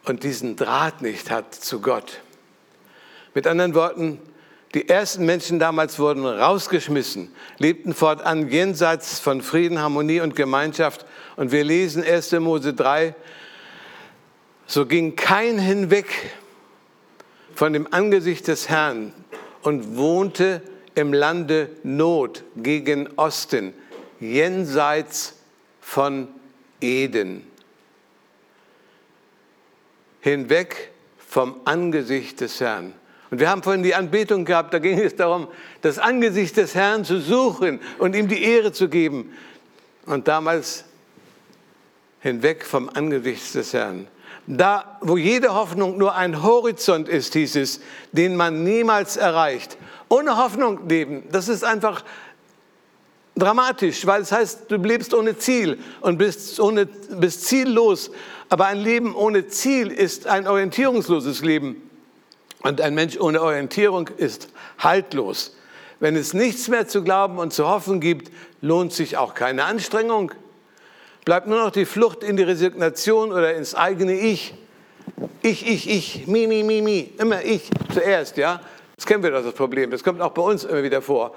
und 0.05 0.23
diesen 0.23 0.57
Draht 0.57 1.01
nicht 1.01 1.31
hat 1.31 1.55
zu 1.55 1.81
Gott. 1.81 2.21
Mit 3.33 3.47
anderen 3.47 3.75
Worten, 3.75 4.21
die 4.75 4.89
ersten 4.89 5.25
Menschen 5.25 5.59
damals 5.59 5.99
wurden 5.99 6.27
rausgeschmissen, 6.27 7.33
lebten 7.59 7.95
fortan 7.95 8.49
jenseits 8.51 9.19
von 9.19 9.41
Frieden, 9.41 9.79
Harmonie 9.79 10.21
und 10.21 10.37
Gemeinschaft. 10.37 11.07
Und 11.37 11.51
wir 11.51 11.65
lesen 11.65 12.05
1. 12.05 12.33
Mose 12.33 12.75
3, 12.75 13.15
so 14.67 14.85
ging 14.85 15.17
kein 15.17 15.59
hinweg 15.59 16.07
von 17.55 17.73
dem 17.73 17.93
Angesicht 17.93 18.47
des 18.49 18.69
Herrn 18.69 19.13
und 19.63 19.97
wohnte 19.97 20.61
im 20.95 21.13
Lande 21.13 21.71
Not 21.83 22.45
gegen 22.57 23.09
Osten, 23.17 23.75
jenseits 24.21 25.35
von 25.81 26.29
Eden. 26.81 27.47
Hinweg 30.21 30.91
vom 31.19 31.61
Angesicht 31.65 32.41
des 32.41 32.61
Herrn. 32.61 32.95
Und 33.31 33.41
wir 33.41 33.51
haben 33.51 33.63
vorhin 33.63 33.83
die 33.83 33.95
Anbetung 33.95 34.45
gehabt, 34.45 34.73
da 34.73 34.79
ging 34.79 34.99
es 34.99 35.17
darum, 35.17 35.49
das 35.83 35.99
Angesicht 35.99 36.57
des 36.57 36.75
Herrn 36.75 37.05
zu 37.05 37.21
suchen 37.21 37.81
und 37.99 38.15
ihm 38.15 38.29
die 38.29 38.43
Ehre 38.43 38.73
zu 38.73 38.89
geben. 38.89 39.35
Und 40.07 40.29
damals 40.29 40.85
hinweg 42.21 42.65
vom 42.65 42.89
Angesicht 42.89 43.55
des 43.55 43.73
Herrn. 43.73 44.07
Da, 44.47 44.99
wo 45.01 45.17
jede 45.17 45.55
Hoffnung 45.55 45.99
nur 45.99 46.15
ein 46.15 46.43
Horizont 46.43 47.09
ist, 47.09 47.33
hieß 47.33 47.57
es, 47.57 47.81
den 48.13 48.37
man 48.37 48.63
niemals 48.63 49.17
erreicht. 49.17 49.79
Ohne 50.09 50.37
Hoffnung 50.37 50.89
leben, 50.89 51.25
das 51.31 51.49
ist 51.49 51.65
einfach 51.65 52.05
dramatisch, 53.37 54.07
weil 54.07 54.23
es 54.23 54.33
heißt, 54.33 54.71
du 54.71 54.77
lebst 54.77 55.15
ohne 55.15 55.37
Ziel 55.37 55.79
und 56.01 56.19
bist, 56.19 56.61
ohne, 56.61 56.87
bist 56.87 57.47
ziellos. 57.47 58.11
Aber 58.49 58.67
ein 58.67 58.79
Leben 58.79 59.15
ohne 59.15 59.49
Ziel 59.49 59.91
ist 59.91 60.27
ein 60.27 60.47
orientierungsloses 60.47 61.43
Leben. 61.43 61.91
Und 62.63 62.81
ein 62.81 62.95
Mensch 62.95 63.19
ohne 63.19 63.43
Orientierung 63.43 64.09
ist 64.17 64.49
haltlos. 64.79 65.57
Wenn 66.01 66.17
es 66.17 66.35
nichts 66.35 66.69
mehr 66.69 66.89
zu 66.89 67.03
glauben 67.03 67.39
und 67.39 67.53
zu 67.53 67.69
hoffen 67.69 68.01
gibt, 68.01 68.31
lohnt 68.61 68.93
sich 68.93 69.17
auch 69.17 69.35
keine 69.35 69.65
Anstrengung. 69.65 70.33
Bleibt 71.25 71.47
nur 71.47 71.59
noch 71.59 71.71
die 71.71 71.85
Flucht 71.85 72.23
in 72.23 72.37
die 72.37 72.43
Resignation 72.43 73.33
oder 73.33 73.55
ins 73.55 73.75
eigene 73.75 74.15
Ich. 74.15 74.55
Ich, 75.43 75.67
ich, 75.67 75.91
ich, 75.91 76.27
mi, 76.27 76.47
mi, 76.47 76.63
mi, 76.63 76.81
mi, 76.81 77.13
immer 77.19 77.43
ich 77.45 77.69
zuerst, 77.93 78.37
ja. 78.37 78.61
Das 78.97 79.07
kennen 79.07 79.23
wir 79.23 79.31
doch, 79.31 79.43
das 79.43 79.55
Problem. 79.55 79.91
Das 79.91 80.03
kommt 80.03 80.21
auch 80.21 80.33
bei 80.33 80.43
uns 80.43 80.65
immer 80.65 80.83
wieder 80.83 81.03
vor. 81.03 81.35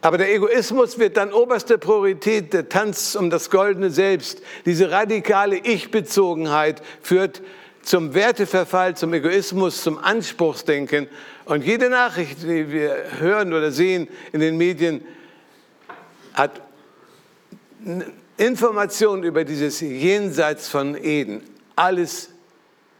Aber 0.00 0.18
der 0.18 0.34
Egoismus 0.34 0.98
wird 0.98 1.16
dann 1.16 1.32
oberste 1.32 1.78
Priorität, 1.78 2.52
der 2.52 2.68
Tanz 2.68 3.14
um 3.14 3.30
das 3.30 3.48
goldene 3.48 3.90
Selbst. 3.90 4.42
Diese 4.66 4.90
radikale 4.90 5.56
Ich-Bezogenheit 5.56 6.82
führt 7.00 7.40
zum 7.80 8.12
Werteverfall, 8.12 8.96
zum 8.96 9.14
Egoismus, 9.14 9.82
zum 9.82 9.98
Anspruchsdenken. 9.98 11.08
Und 11.46 11.64
jede 11.64 11.88
Nachricht, 11.88 12.42
die 12.42 12.70
wir 12.70 12.96
hören 13.18 13.54
oder 13.54 13.70
sehen 13.70 14.08
in 14.32 14.40
den 14.40 14.58
Medien, 14.58 15.02
hat 16.34 16.60
Informationen 18.36 19.22
über 19.22 19.44
dieses 19.44 19.80
Jenseits 19.80 20.68
von 20.68 20.96
Eden, 21.02 21.42
alles 21.76 22.30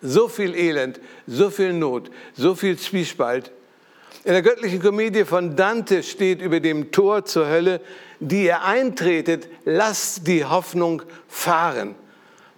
so 0.01 0.29
viel 0.29 0.55
Elend, 0.55 1.01
so 1.27 1.51
viel 1.51 1.73
Not, 1.73 2.11
so 2.35 2.55
viel 2.55 2.79
Zwiespalt. 2.79 3.51
In 4.25 4.33
der 4.33 4.43
göttlichen 4.43 4.81
Komödie 4.81 5.25
von 5.25 5.55
Dante 5.55 6.03
steht 6.03 6.41
über 6.41 6.61
dem 6.61 6.91
Tor 6.91 7.25
zur 7.25 7.49
Hölle, 7.49 7.81
die 8.21 8.45
ihr 8.45 8.63
eintretet, 8.63 9.49
lasst 9.65 10.27
die 10.27 10.45
Hoffnung 10.45 11.03
fahren. 11.29 11.95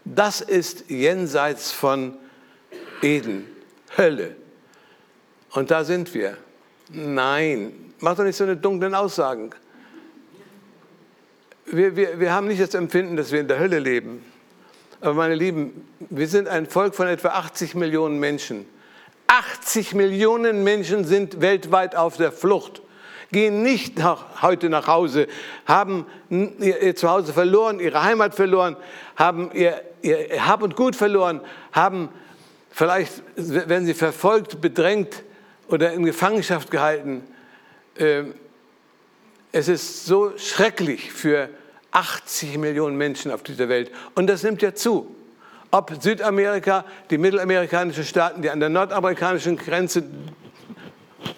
Das 0.04 0.40
ist 0.40 0.88
jenseits 0.88 1.72
von 1.72 2.14
Eden, 3.02 3.46
Hölle. 3.96 4.36
Und 5.50 5.70
da 5.70 5.82
sind 5.82 6.14
wir. 6.14 6.36
Nein, 6.88 7.72
mach 7.98 8.14
doch 8.14 8.24
nicht 8.24 8.36
so 8.36 8.44
eine 8.44 8.56
dunklen 8.56 8.94
Aussagen 8.94 9.50
wir, 11.66 11.96
wir, 11.96 12.20
wir 12.20 12.32
haben 12.32 12.46
nicht 12.46 12.60
das 12.60 12.74
Empfinden, 12.74 13.16
dass 13.16 13.32
wir 13.32 13.40
in 13.40 13.48
der 13.48 13.58
Hölle 13.58 13.78
leben. 13.78 14.24
Aber 15.00 15.14
meine 15.14 15.34
Lieben, 15.34 15.86
wir 16.00 16.28
sind 16.28 16.48
ein 16.48 16.66
Volk 16.66 16.94
von 16.94 17.06
etwa 17.06 17.28
80 17.28 17.74
Millionen 17.74 18.18
Menschen. 18.18 18.66
80 19.26 19.94
Millionen 19.94 20.64
Menschen 20.64 21.04
sind 21.04 21.40
weltweit 21.40 21.96
auf 21.96 22.16
der 22.16 22.32
Flucht, 22.32 22.82
gehen 23.32 23.62
nicht 23.62 23.98
nach, 23.98 24.42
heute 24.42 24.68
nach 24.68 24.86
Hause, 24.86 25.26
haben 25.66 26.06
ihr, 26.30 26.94
Zuhause 26.96 27.32
verloren, 27.32 27.80
ihre 27.80 28.02
Heimat 28.02 28.34
verloren, 28.34 28.76
haben 29.16 29.50
ihr, 29.52 29.82
ihr 30.02 30.46
Hab 30.46 30.62
und 30.62 30.76
Gut 30.76 30.96
verloren, 30.96 31.40
haben 31.72 32.10
vielleicht, 32.70 33.22
werden 33.36 33.86
sie 33.86 33.94
verfolgt, 33.94 34.60
bedrängt 34.60 35.22
oder 35.68 35.92
in 35.92 36.04
Gefangenschaft 36.04 36.70
gehalten. 36.70 37.22
Ähm, 37.98 38.34
es 39.52 39.68
ist 39.68 40.04
so 40.04 40.36
schrecklich 40.36 41.12
für 41.12 41.48
80 41.90 42.58
Millionen 42.58 42.96
Menschen 42.96 43.30
auf 43.30 43.42
dieser 43.42 43.70
Welt. 43.70 43.90
Und 44.14 44.26
das 44.26 44.42
nimmt 44.42 44.60
ja 44.60 44.74
zu. 44.74 45.15
Ob 45.76 45.92
Südamerika, 46.00 46.86
die 47.10 47.18
mittelamerikanischen 47.18 48.04
Staaten, 48.04 48.40
die 48.40 48.48
an 48.48 48.60
der 48.60 48.70
nordamerikanischen 48.70 49.58
Grenze 49.58 50.04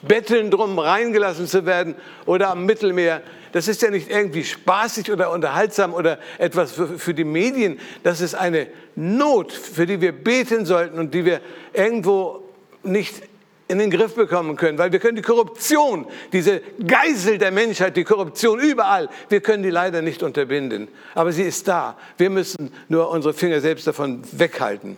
betteln 0.02 0.52
drum, 0.52 0.78
reingelassen 0.78 1.48
zu 1.48 1.66
werden, 1.66 1.96
oder 2.24 2.50
am 2.50 2.64
Mittelmeer. 2.64 3.20
Das 3.50 3.66
ist 3.66 3.82
ja 3.82 3.90
nicht 3.90 4.08
irgendwie 4.08 4.44
spaßig 4.44 5.10
oder 5.10 5.32
unterhaltsam 5.32 5.92
oder 5.92 6.20
etwas 6.38 6.70
für, 6.70 6.86
für 7.00 7.14
die 7.14 7.24
Medien. 7.24 7.80
Das 8.04 8.20
ist 8.20 8.36
eine 8.36 8.68
Not, 8.94 9.52
für 9.52 9.86
die 9.86 10.00
wir 10.00 10.12
beten 10.12 10.66
sollten 10.66 11.00
und 11.00 11.14
die 11.14 11.24
wir 11.24 11.40
irgendwo 11.72 12.44
nicht 12.84 13.20
in 13.68 13.78
den 13.78 13.90
Griff 13.90 14.14
bekommen 14.14 14.56
können, 14.56 14.78
weil 14.78 14.90
wir 14.92 14.98
können 14.98 15.16
die 15.16 15.22
Korruption, 15.22 16.06
diese 16.32 16.62
Geisel 16.84 17.38
der 17.38 17.52
Menschheit, 17.52 17.96
die 17.96 18.04
Korruption 18.04 18.58
überall, 18.58 19.08
wir 19.28 19.40
können 19.40 19.62
die 19.62 19.70
leider 19.70 20.02
nicht 20.02 20.22
unterbinden. 20.22 20.88
Aber 21.14 21.32
sie 21.32 21.42
ist 21.42 21.68
da. 21.68 21.96
Wir 22.16 22.30
müssen 22.30 22.72
nur 22.88 23.10
unsere 23.10 23.34
Finger 23.34 23.60
selbst 23.60 23.86
davon 23.86 24.22
weghalten. 24.32 24.96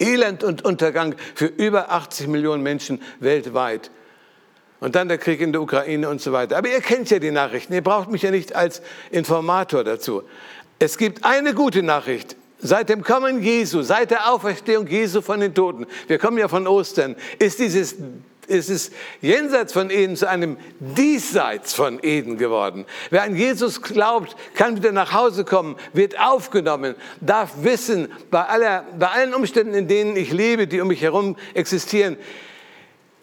Elend 0.00 0.42
und 0.42 0.64
Untergang 0.64 1.14
für 1.34 1.46
über 1.46 1.92
80 1.92 2.26
Millionen 2.26 2.62
Menschen 2.62 3.00
weltweit. 3.20 3.90
Und 4.80 4.96
dann 4.96 5.08
der 5.08 5.18
Krieg 5.18 5.40
in 5.40 5.52
der 5.52 5.60
Ukraine 5.60 6.08
und 6.08 6.20
so 6.20 6.32
weiter. 6.32 6.56
Aber 6.56 6.68
ihr 6.68 6.80
kennt 6.80 7.10
ja 7.10 7.18
die 7.18 7.30
Nachrichten. 7.30 7.74
Ihr 7.74 7.82
braucht 7.82 8.10
mich 8.10 8.22
ja 8.22 8.30
nicht 8.30 8.56
als 8.56 8.80
Informator 9.10 9.84
dazu. 9.84 10.22
Es 10.78 10.96
gibt 10.96 11.24
eine 11.24 11.54
gute 11.54 11.82
Nachricht. 11.82 12.34
Seit 12.62 12.88
dem 12.88 13.02
Kommen 13.02 13.42
Jesu, 13.42 13.82
seit 13.82 14.10
der 14.10 14.30
Auferstehung 14.30 14.86
Jesu 14.86 15.22
von 15.22 15.40
den 15.40 15.54
Toten, 15.54 15.86
wir 16.08 16.18
kommen 16.18 16.38
ja 16.38 16.48
von 16.48 16.66
Ostern, 16.66 17.16
ist 17.38 17.58
dieses 17.58 17.96
ist 18.50 18.68
es 18.68 18.90
jenseits 19.20 19.72
von 19.72 19.90
Eden 19.90 20.16
zu 20.16 20.28
einem 20.28 20.56
Diesseits 20.80 21.72
von 21.72 22.00
Eden 22.02 22.36
geworden. 22.36 22.84
Wer 23.10 23.22
an 23.22 23.36
Jesus 23.36 23.80
glaubt, 23.80 24.34
kann 24.54 24.76
wieder 24.76 24.92
nach 24.92 25.12
Hause 25.12 25.44
kommen, 25.44 25.76
wird 25.92 26.18
aufgenommen, 26.18 26.96
darf 27.20 27.50
wissen, 27.62 28.08
bei, 28.30 28.42
aller, 28.42 28.84
bei 28.98 29.06
allen 29.06 29.34
Umständen, 29.34 29.74
in 29.74 29.86
denen 29.86 30.16
ich 30.16 30.32
lebe, 30.32 30.66
die 30.66 30.80
um 30.80 30.88
mich 30.88 31.00
herum 31.00 31.36
existieren, 31.54 32.16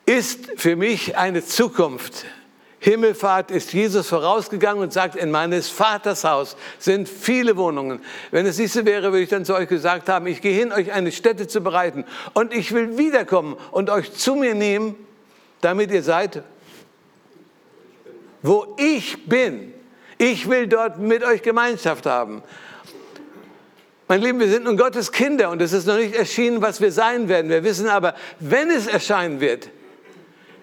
ist 0.05 0.47
für 0.55 0.77
mich 0.77 1.17
eine 1.17 1.43
Zukunft. 1.43 2.25
Himmelfahrt 2.79 3.49
ist 3.49 3.73
Jesus 3.73 4.07
vorausgegangen 4.07 4.83
und 4.83 4.93
sagt, 4.93 5.15
in 5.15 5.31
meines 5.31 5.67
Vaters 5.67 6.23
Haus 6.23 6.55
sind 6.77 7.09
viele 7.09 7.57
Wohnungen. 7.57 8.01
Wenn 8.29 8.45
es 8.45 8.59
nicht 8.59 8.71
so 8.71 8.85
wäre, 8.85 9.11
würde 9.11 9.21
ich 9.23 9.29
dann 9.29 9.45
zu 9.45 9.55
euch 9.55 9.67
gesagt 9.67 10.09
haben, 10.09 10.27
ich 10.27 10.41
gehe 10.41 10.53
hin, 10.53 10.71
euch 10.71 10.91
eine 10.91 11.11
Stätte 11.11 11.47
zu 11.47 11.61
bereiten 11.61 12.05
und 12.33 12.53
ich 12.53 12.71
will 12.73 12.97
wiederkommen 12.97 13.57
und 13.71 13.89
euch 13.89 14.13
zu 14.13 14.35
mir 14.35 14.53
nehmen, 14.53 14.95
damit 15.61 15.89
ihr 15.91 16.03
seid, 16.03 16.43
wo 18.43 18.75
ich 18.77 19.25
bin. 19.25 19.73
Ich 20.19 20.47
will 20.47 20.67
dort 20.67 20.99
mit 20.99 21.23
euch 21.23 21.41
Gemeinschaft 21.41 22.05
haben. 22.05 22.43
Mein 24.07 24.21
Lieben, 24.21 24.39
wir 24.39 24.47
sind 24.47 24.65
nun 24.65 24.77
Gottes 24.77 25.11
Kinder 25.11 25.49
und 25.49 25.61
es 25.61 25.73
ist 25.73 25.85
noch 25.85 25.97
nicht 25.97 26.15
erschienen, 26.15 26.61
was 26.61 26.79
wir 26.79 26.91
sein 26.91 27.27
werden. 27.27 27.49
Wir 27.49 27.63
wissen 27.63 27.89
aber, 27.89 28.13
wenn 28.39 28.69
es 28.69 28.87
erscheinen 28.87 29.41
wird, 29.41 29.69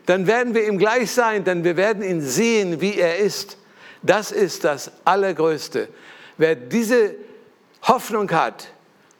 dann 0.07 0.27
werden 0.27 0.55
wir 0.55 0.67
ihm 0.67 0.79
gleich 0.79 1.11
sein, 1.11 1.45
denn 1.45 1.65
wir 1.65 1.77
werden 1.77 2.03
ihn 2.03 2.21
sehen, 2.21 2.81
wie 2.81 2.99
er 2.99 3.19
ist. 3.19 3.57
Das 4.03 4.33
ist 4.33 4.65
das 4.65 4.93
Allergrößte. 5.05 5.89
Wer 6.37 6.55
diese 6.55 7.15
Hoffnung 7.83 8.31
hat, 8.31 8.69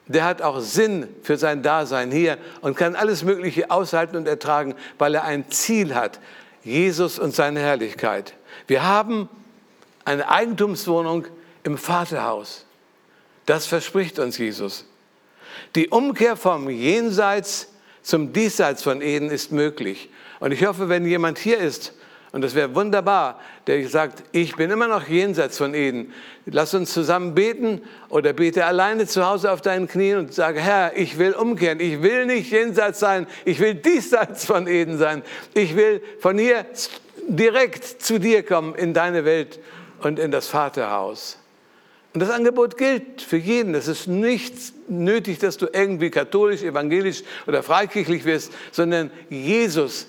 der 0.07 0.25
hat 0.25 0.41
auch 0.41 0.59
Sinn 0.59 1.07
für 1.23 1.37
sein 1.37 1.63
Dasein 1.63 2.11
hier 2.11 2.37
und 2.61 2.77
kann 2.77 2.95
alles 2.95 3.23
Mögliche 3.23 3.71
aushalten 3.71 4.17
und 4.17 4.27
ertragen, 4.27 4.75
weil 4.99 5.15
er 5.15 5.23
ein 5.23 5.49
Ziel 5.49 5.95
hat, 5.95 6.19
Jesus 6.63 7.17
und 7.17 7.33
seine 7.33 7.59
Herrlichkeit. 7.59 8.35
Wir 8.67 8.83
haben 8.83 9.29
eine 10.03 10.29
Eigentumswohnung 10.29 11.25
im 11.63 11.77
Vaterhaus. 11.77 12.65
Das 13.47 13.65
verspricht 13.65 14.19
uns 14.19 14.37
Jesus. 14.37 14.85
Die 15.75 15.89
Umkehr 15.89 16.35
vom 16.35 16.69
Jenseits 16.69 17.69
zum 18.01 18.33
Diesseits 18.33 18.83
von 18.83 19.01
Eden 19.01 19.31
ist 19.31 19.51
möglich. 19.51 20.09
Und 20.39 20.51
ich 20.51 20.65
hoffe, 20.65 20.89
wenn 20.89 21.05
jemand 21.05 21.37
hier 21.37 21.57
ist, 21.57 21.93
und 22.35 22.41
das 22.41 22.53
wäre 22.53 22.75
wunderbar, 22.75 23.39
der 23.65 23.87
sagt, 23.87 24.23
ich 24.33 24.57
bin 24.57 24.69
immer 24.69 24.89
noch 24.89 25.07
jenseits 25.07 25.57
von 25.57 25.73
Eden. 25.73 26.11
Lass 26.45 26.73
uns 26.73 26.91
zusammen 26.91 27.33
beten 27.33 27.81
oder 28.09 28.33
bete 28.33 28.65
alleine 28.65 29.07
zu 29.07 29.25
Hause 29.25 29.53
auf 29.53 29.61
deinen 29.61 29.87
Knien 29.87 30.17
und 30.19 30.33
sage, 30.33 30.59
Herr, 30.59 30.97
ich 30.97 31.17
will 31.17 31.31
umkehren. 31.31 31.79
Ich 31.79 32.01
will 32.01 32.25
nicht 32.25 32.51
jenseits 32.51 32.99
sein. 32.99 33.25
Ich 33.45 33.61
will 33.61 33.75
diesseits 33.75 34.43
von 34.43 34.67
Eden 34.67 34.97
sein. 34.97 35.23
Ich 35.53 35.77
will 35.77 36.01
von 36.19 36.37
hier 36.37 36.65
direkt 37.29 37.85
zu 37.85 38.19
dir 38.19 38.43
kommen 38.43 38.75
in 38.75 38.93
deine 38.93 39.23
Welt 39.23 39.61
und 40.01 40.19
in 40.19 40.31
das 40.31 40.47
Vaterhaus. 40.47 41.37
Und 42.13 42.19
das 42.19 42.31
Angebot 42.31 42.77
gilt 42.77 43.21
für 43.21 43.37
jeden. 43.37 43.75
Es 43.75 43.87
ist 43.87 44.07
nicht 44.07 44.53
nötig, 44.89 45.39
dass 45.39 45.55
du 45.55 45.67
irgendwie 45.71 46.09
katholisch, 46.09 46.63
evangelisch 46.63 47.23
oder 47.47 47.63
freikirchlich 47.63 48.25
wirst, 48.25 48.51
sondern 48.73 49.09
Jesus 49.29 50.07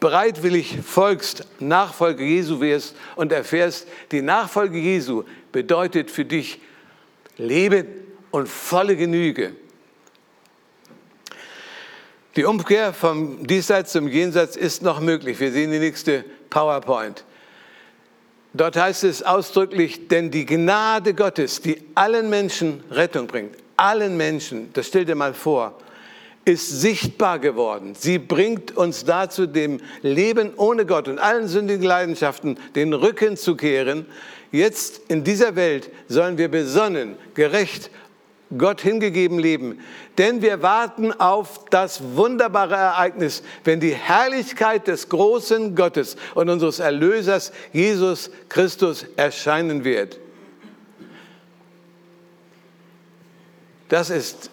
bereitwillig 0.00 0.78
folgst, 0.84 1.46
Nachfolge 1.58 2.24
Jesu 2.24 2.60
wirst 2.60 2.94
und 3.16 3.32
erfährst, 3.32 3.86
die 4.12 4.22
Nachfolge 4.22 4.78
Jesu 4.78 5.24
bedeutet 5.52 6.10
für 6.10 6.24
dich 6.24 6.60
Leben 7.36 7.86
und 8.30 8.48
volle 8.48 8.96
Genüge. 8.96 9.52
Die 12.36 12.44
Umkehr 12.44 12.92
vom 12.92 13.46
Diesseits 13.46 13.92
zum 13.92 14.06
Jenseits 14.06 14.56
ist 14.56 14.82
noch 14.82 15.00
möglich. 15.00 15.40
Wir 15.40 15.50
sehen 15.50 15.72
die 15.72 15.78
nächste 15.78 16.24
PowerPoint. 16.50 17.24
Dort 18.54 18.76
heißt 18.76 19.04
es 19.04 19.22
ausdrücklich, 19.22 20.08
denn 20.08 20.30
die 20.30 20.46
Gnade 20.46 21.14
Gottes, 21.14 21.60
die 21.60 21.82
allen 21.94 22.30
Menschen 22.30 22.82
Rettung 22.90 23.26
bringt, 23.26 23.56
allen 23.76 24.16
Menschen, 24.16 24.72
das 24.72 24.86
stell 24.86 25.04
dir 25.04 25.14
mal 25.14 25.34
vor, 25.34 25.78
ist 26.48 26.80
sichtbar 26.80 27.38
geworden. 27.38 27.94
Sie 27.94 28.18
bringt 28.18 28.76
uns 28.76 29.04
dazu, 29.04 29.46
dem 29.46 29.80
Leben 30.02 30.52
ohne 30.56 30.86
Gott 30.86 31.06
und 31.06 31.18
allen 31.18 31.46
sündigen 31.46 31.84
Leidenschaften 31.84 32.58
den 32.74 32.94
Rücken 32.94 33.36
zu 33.36 33.54
kehren. 33.54 34.06
Jetzt 34.50 35.02
in 35.08 35.24
dieser 35.24 35.56
Welt 35.56 35.90
sollen 36.08 36.38
wir 36.38 36.48
besonnen, 36.48 37.16
gerecht, 37.34 37.90
Gott 38.56 38.80
hingegeben 38.80 39.38
leben. 39.38 39.80
Denn 40.16 40.40
wir 40.40 40.62
warten 40.62 41.12
auf 41.12 41.66
das 41.68 42.00
wunderbare 42.16 42.76
Ereignis, 42.76 43.42
wenn 43.64 43.78
die 43.78 43.94
Herrlichkeit 43.94 44.88
des 44.88 45.10
großen 45.10 45.76
Gottes 45.76 46.16
und 46.34 46.48
unseres 46.48 46.78
Erlösers 46.78 47.52
Jesus 47.74 48.30
Christus 48.48 49.04
erscheinen 49.16 49.84
wird. 49.84 50.18
Das 53.90 54.08
ist 54.08 54.50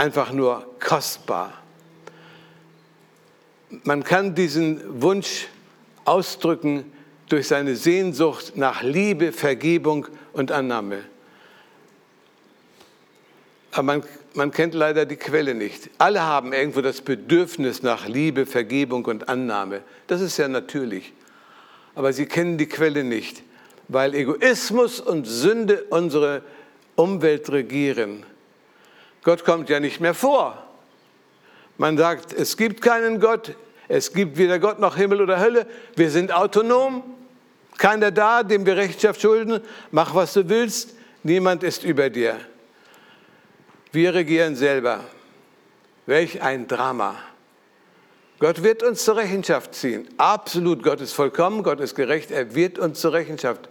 einfach 0.00 0.32
nur 0.32 0.64
kostbar. 0.80 1.52
Man 3.84 4.02
kann 4.02 4.34
diesen 4.34 5.02
Wunsch 5.02 5.46
ausdrücken 6.06 6.90
durch 7.28 7.48
seine 7.48 7.76
Sehnsucht 7.76 8.56
nach 8.56 8.82
Liebe, 8.82 9.30
Vergebung 9.30 10.06
und 10.32 10.52
Annahme. 10.52 11.04
Aber 13.72 13.82
man, 13.82 14.02
man 14.32 14.50
kennt 14.50 14.72
leider 14.72 15.04
die 15.04 15.16
Quelle 15.16 15.54
nicht. 15.54 15.90
Alle 15.98 16.22
haben 16.22 16.54
irgendwo 16.54 16.80
das 16.80 17.02
Bedürfnis 17.02 17.82
nach 17.82 18.08
Liebe, 18.08 18.46
Vergebung 18.46 19.04
und 19.04 19.28
Annahme. 19.28 19.82
Das 20.06 20.22
ist 20.22 20.38
ja 20.38 20.48
natürlich. 20.48 21.12
Aber 21.94 22.14
sie 22.14 22.24
kennen 22.24 22.56
die 22.56 22.68
Quelle 22.68 23.04
nicht, 23.04 23.42
weil 23.88 24.14
Egoismus 24.14 24.98
und 24.98 25.26
Sünde 25.26 25.84
unsere 25.90 26.42
Umwelt 26.96 27.50
regieren. 27.50 28.24
Gott 29.22 29.44
kommt 29.44 29.68
ja 29.68 29.80
nicht 29.80 30.00
mehr 30.00 30.14
vor. 30.14 30.62
Man 31.78 31.96
sagt, 31.96 32.32
es 32.32 32.56
gibt 32.56 32.82
keinen 32.82 33.20
Gott, 33.20 33.54
es 33.88 34.12
gibt 34.12 34.36
weder 34.36 34.58
Gott 34.58 34.78
noch 34.78 34.96
Himmel 34.96 35.22
oder 35.22 35.40
Hölle, 35.40 35.66
wir 35.96 36.10
sind 36.10 36.32
autonom, 36.32 37.02
keiner 37.78 38.10
da, 38.10 38.42
dem 38.42 38.66
wir 38.66 38.76
Rechenschaft 38.76 39.20
schulden, 39.20 39.60
mach 39.90 40.14
was 40.14 40.34
du 40.34 40.48
willst, 40.48 40.94
niemand 41.22 41.62
ist 41.62 41.84
über 41.84 42.10
dir. 42.10 42.38
Wir 43.92 44.14
regieren 44.14 44.54
selber. 44.54 45.00
Welch 46.06 46.42
ein 46.42 46.68
Drama. 46.68 47.16
Gott 48.38 48.62
wird 48.62 48.82
uns 48.82 49.04
zur 49.04 49.16
Rechenschaft 49.16 49.74
ziehen. 49.74 50.08
Absolut. 50.16 50.82
Gott 50.82 51.00
ist 51.00 51.12
vollkommen, 51.12 51.62
Gott 51.62 51.80
ist 51.80 51.94
gerecht. 51.94 52.30
Er 52.30 52.54
wird 52.54 52.78
uns 52.78 53.00
zur 53.00 53.12
Rechenschaft 53.12 53.68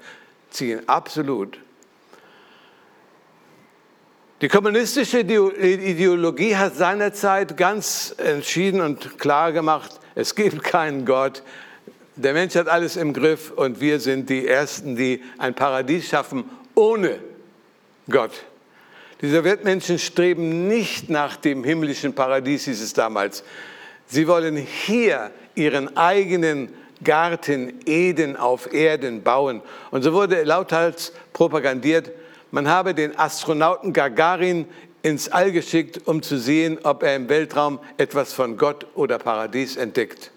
ziehen. 0.50 0.88
Absolut. 0.88 1.60
Die 4.42 4.48
kommunistische 4.48 5.20
Ideologie 5.20 6.56
hat 6.56 6.74
seinerzeit 6.74 7.58
ganz 7.58 8.16
entschieden 8.18 8.80
und 8.80 9.20
klar 9.20 9.52
gemacht, 9.52 10.00
es 10.16 10.34
gibt 10.34 10.64
keinen 10.64 11.06
Gott. 11.06 11.44
Der 12.16 12.32
Mensch 12.32 12.56
hat 12.56 12.70
alles 12.70 12.96
im 12.96 13.12
Griff 13.12 13.52
und 13.52 13.82
wir 13.82 14.00
sind 14.00 14.30
die 14.30 14.48
Ersten, 14.48 14.96
die 14.96 15.22
ein 15.38 15.54
Paradies 15.54 16.08
schaffen 16.08 16.46
ohne 16.74 17.20
Gott. 18.10 18.32
Die 19.22 19.30
Sowjetmenschen 19.30 20.00
streben 20.00 20.70
nicht 20.70 21.10
nach 21.10 21.36
dem 21.36 21.66
himmlischen 21.66 22.16
Paradies, 22.16 22.64
hieß 22.64 22.82
es 22.82 22.94
damals. 22.94 23.44
Sie 24.08 24.26
wollen 24.26 24.56
hier 24.56 25.32
ihren 25.56 25.98
eigenen 25.98 26.74
Garten 27.04 27.82
Eden 27.86 28.38
auf 28.38 28.74
Erden 28.74 29.22
bauen. 29.22 29.62
Und 29.92 30.04
so 30.04 30.14
wurde 30.14 30.44
lauthals 30.44 31.12
propagandiert, 31.34 32.12
man 32.52 32.68
habe 32.68 32.94
den 32.94 33.18
Astronauten 33.18 33.94
Gagarin 33.94 34.66
ins 35.02 35.30
All 35.30 35.52
geschickt, 35.52 36.02
um 36.06 36.22
zu 36.22 36.38
sehen, 36.38 36.80
ob 36.84 37.04
er 37.04 37.16
im 37.16 37.30
Weltraum 37.30 37.80
etwas 37.98 38.34
von 38.34 38.58
Gott 38.58 38.86
oder 38.96 39.18
Paradies 39.18 39.78
entdeckt. 39.78 40.32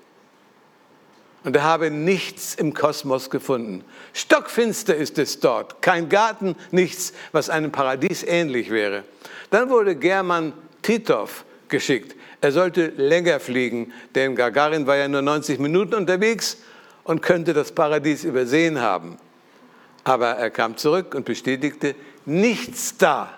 Und 1.45 1.57
er 1.57 1.65
habe 1.65 1.91
nichts 1.91 2.55
im 2.55 2.73
Kosmos 2.73 3.29
gefunden. 3.29 3.85
Stockfinster 4.13 4.95
ist 4.95 5.19
es 5.19 5.41
dort. 5.41 5.83
Kein 5.83 6.09
Garten, 6.09 6.55
nichts, 6.71 7.13
was 7.33 7.51
einem 7.51 7.73
Paradies 7.73 8.23
ähnlich 8.23 8.71
wäre. 8.71 9.03
Dann 9.51 9.69
wurde 9.69 9.97
German 9.97 10.53
Titov 10.83 11.45
geschickt. 11.69 12.17
Er 12.41 12.53
sollte 12.53 12.89
länger 12.97 13.41
fliegen, 13.41 13.93
denn 14.15 14.37
Gagarin 14.37 14.87
war 14.87 14.97
ja 14.97 15.09
nur 15.09 15.23
90 15.23 15.59
Minuten 15.59 15.95
unterwegs 15.95 16.59
und 17.05 17.23
könnte 17.23 17.53
das 17.55 17.73
Paradies 17.73 18.23
übersehen 18.23 18.81
haben. 18.81 19.19
Aber 20.05 20.31
er 20.31 20.51
kam 20.51 20.77
zurück 20.77 21.15
und 21.15 21.25
bestätigte, 21.25 21.95
nichts 22.25 22.97
da. 22.97 23.31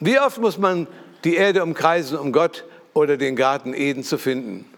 Wie 0.00 0.18
oft 0.18 0.38
muss 0.38 0.58
man 0.58 0.86
die 1.24 1.36
Erde 1.36 1.62
umkreisen, 1.62 2.18
um 2.18 2.32
Gott 2.32 2.64
oder 2.92 3.16
den 3.16 3.36
Garten 3.36 3.74
Eden 3.74 4.04
zu 4.04 4.18
finden? 4.18 4.70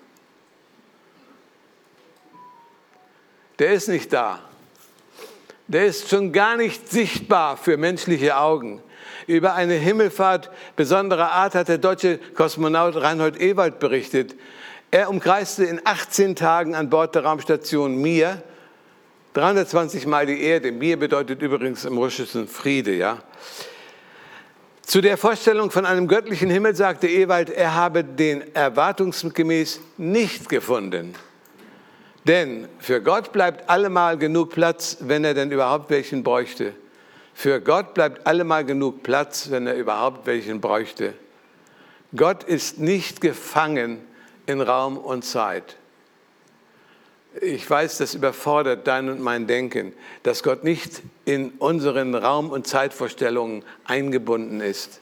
Der 3.59 3.73
ist 3.73 3.89
nicht 3.89 4.13
da. 4.13 4.41
der 5.69 5.87
ist 5.87 6.09
schon 6.09 6.33
gar 6.33 6.57
nicht 6.57 6.89
sichtbar 6.91 7.57
für 7.57 7.77
menschliche 7.77 8.37
Augen. 8.37 8.83
Über 9.27 9.55
eine 9.55 9.75
Himmelfahrt 9.75 10.51
besonderer 10.77 11.33
Art 11.33 11.55
hat 11.55 11.69
der 11.69 11.79
deutsche 11.79 12.19
Kosmonaut 12.19 12.97
Reinhold 12.97 13.41
Ewald 13.41 13.81
berichtet. 13.81 14.37
Er 14.93 15.11
umkreiste 15.11 15.65
in 15.65 15.81
18 15.85 16.37
Tagen 16.37 16.77
an 16.77 16.91
Bord 16.91 17.15
der 17.17 17.25
Raumstation 17.25 17.97
Mir 17.97 18.43
320 19.37 20.07
Mal 20.07 20.25
die 20.25 20.41
Erde. 20.41 20.73
Mir 20.73 20.99
bedeutet 20.99 21.43
übrigens 21.43 21.85
im 21.85 21.99
Russischen 21.99 22.49
Friede, 22.49 22.95
ja. 22.95 23.19
Zu 24.81 25.03
der 25.03 25.19
Vorstellung 25.19 25.71
von 25.71 25.85
einem 25.85 26.09
göttlichen 26.09 26.49
Himmel 26.49 26.75
sagte 26.75 27.07
Ewald, 27.07 27.51
er 27.51 27.75
habe 27.75 28.03
den 28.03 28.55
erwartungsgemäß 28.55 29.81
nicht 29.99 30.49
gefunden. 30.49 31.15
Denn 32.25 32.67
für 32.79 33.03
Gott 33.03 33.33
bleibt 33.33 33.69
allemal 33.69 34.17
genug 34.17 34.53
Platz, 34.53 34.97
wenn 35.01 35.23
er 35.23 35.35
denn 35.35 35.51
überhaupt 35.51 35.91
welchen 35.91 36.23
bräuchte. 36.23 36.73
Für 37.35 37.61
Gott 37.61 37.93
bleibt 37.93 38.27
allemal 38.27 38.65
genug 38.65 39.03
Platz, 39.03 39.51
wenn 39.51 39.67
er 39.67 39.75
überhaupt 39.75 40.27
welchen 40.27 40.63
bräuchte. 40.63 41.13
Gott 42.17 42.43
ist 42.43 42.79
nicht 42.79 43.21
gefangen 43.21 43.99
in 44.47 44.63
Raum 44.63 44.97
und 44.97 45.27
Zeit. 45.27 45.77
Ich 47.41 47.69
weiß, 47.69 47.99
das 47.99 48.15
überfordert 48.15 48.87
dein 48.87 49.11
und 49.11 49.21
mein 49.21 49.47
Denken, 49.47 49.93
dass 50.23 50.43
Gott 50.43 50.65
nicht 50.65 51.03
in 51.27 51.51
unseren 51.59 52.15
Raum- 52.15 52.51
und 52.51 52.67
Zeitvorstellungen 52.67 53.63
eingebunden 53.85 54.61
ist. 54.61 55.01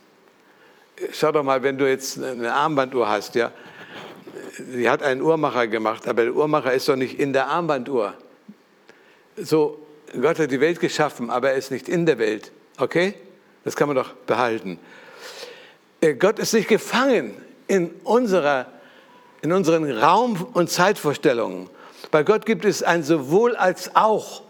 Schau 1.12 1.30
doch 1.30 1.44
mal, 1.44 1.62
wenn 1.62 1.78
du 1.78 1.88
jetzt 1.88 2.22
eine 2.22 2.52
Armbanduhr 2.52 3.08
hast, 3.08 3.34
ja, 3.36 3.52
sie 4.58 4.88
hat 4.88 5.02
einen 5.02 5.22
Uhrmacher 5.22 5.68
gemacht, 5.68 6.08
aber 6.08 6.24
der 6.24 6.34
Uhrmacher 6.34 6.72
ist 6.72 6.88
doch 6.88 6.96
nicht 6.96 7.20
in 7.20 7.32
der 7.32 7.46
Armbanduhr. 7.46 8.14
So, 9.36 9.84
Gott 10.20 10.38
hat 10.38 10.50
die 10.50 10.60
Welt 10.60 10.80
geschaffen, 10.80 11.30
aber 11.30 11.50
er 11.50 11.56
ist 11.56 11.70
nicht 11.70 11.88
in 11.88 12.06
der 12.06 12.18
Welt. 12.18 12.50
Okay? 12.78 13.14
Das 13.64 13.76
kann 13.76 13.88
man 13.88 13.96
doch 13.96 14.12
behalten. 14.12 14.78
Äh, 16.00 16.14
Gott 16.14 16.38
ist 16.38 16.52
nicht 16.52 16.68
gefangen 16.68 17.34
in, 17.66 17.90
unserer, 18.02 18.66
in 19.40 19.52
unseren 19.52 19.90
Raum- 19.90 20.48
und 20.52 20.70
Zeitvorstellungen. 20.70 21.68
Bei 22.14 22.22
Gott 22.22 22.46
gibt 22.46 22.64
es 22.64 22.84
ein 22.84 23.02
sowohl 23.02 23.56
als 23.56 23.96
auch 23.96 24.42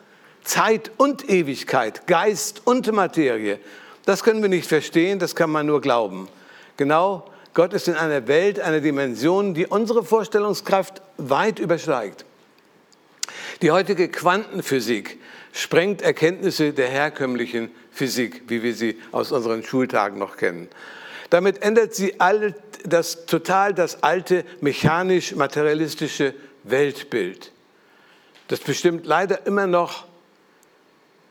Zeit 0.42 0.90
und 0.98 1.30
Ewigkeit, 1.30 2.06
Geist 2.06 2.60
und 2.66 2.92
Materie. 2.92 3.58
Das 4.04 4.22
können 4.22 4.42
wir 4.42 4.50
nicht 4.50 4.68
verstehen, 4.68 5.18
das 5.18 5.34
kann 5.34 5.48
man 5.48 5.64
nur 5.64 5.80
glauben. 5.80 6.28
Genau, 6.76 7.24
Gott 7.54 7.72
ist 7.72 7.88
in 7.88 7.94
einer 7.94 8.28
Welt, 8.28 8.60
einer 8.60 8.82
Dimension, 8.82 9.54
die 9.54 9.66
unsere 9.66 10.04
Vorstellungskraft 10.04 11.00
weit 11.16 11.58
übersteigt. 11.58 12.26
Die 13.62 13.70
heutige 13.70 14.10
Quantenphysik 14.10 15.18
sprengt 15.54 16.02
Erkenntnisse 16.02 16.74
der 16.74 16.88
herkömmlichen 16.88 17.70
Physik, 17.90 18.42
wie 18.48 18.62
wir 18.62 18.74
sie 18.74 19.00
aus 19.10 19.32
unseren 19.32 19.62
Schultagen 19.62 20.18
noch 20.18 20.36
kennen. 20.36 20.68
Damit 21.30 21.62
ändert 21.62 21.94
sie 21.94 22.20
all 22.20 22.54
das, 22.84 23.24
total 23.24 23.72
das 23.72 24.02
alte 24.02 24.44
mechanisch-materialistische 24.60 26.34
Weltbild. 26.64 27.53
Das 28.48 28.60
bestimmt 28.60 29.06
leider 29.06 29.46
immer 29.46 29.66
noch 29.66 30.04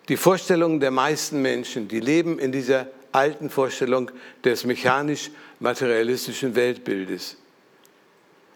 die 0.10 0.18
Vorstellungen 0.18 0.80
der 0.80 0.92
meisten 0.92 1.42
Menschen, 1.42 1.88
die 1.88 2.00
leben 2.00 2.40
in 2.40 2.52
dieser 2.52 2.88
alten 3.12 3.50
Vorstellung 3.50 4.12
des 4.44 4.66
mechanisch-materialistischen 4.66 6.56
Weltbildes. 6.56 7.38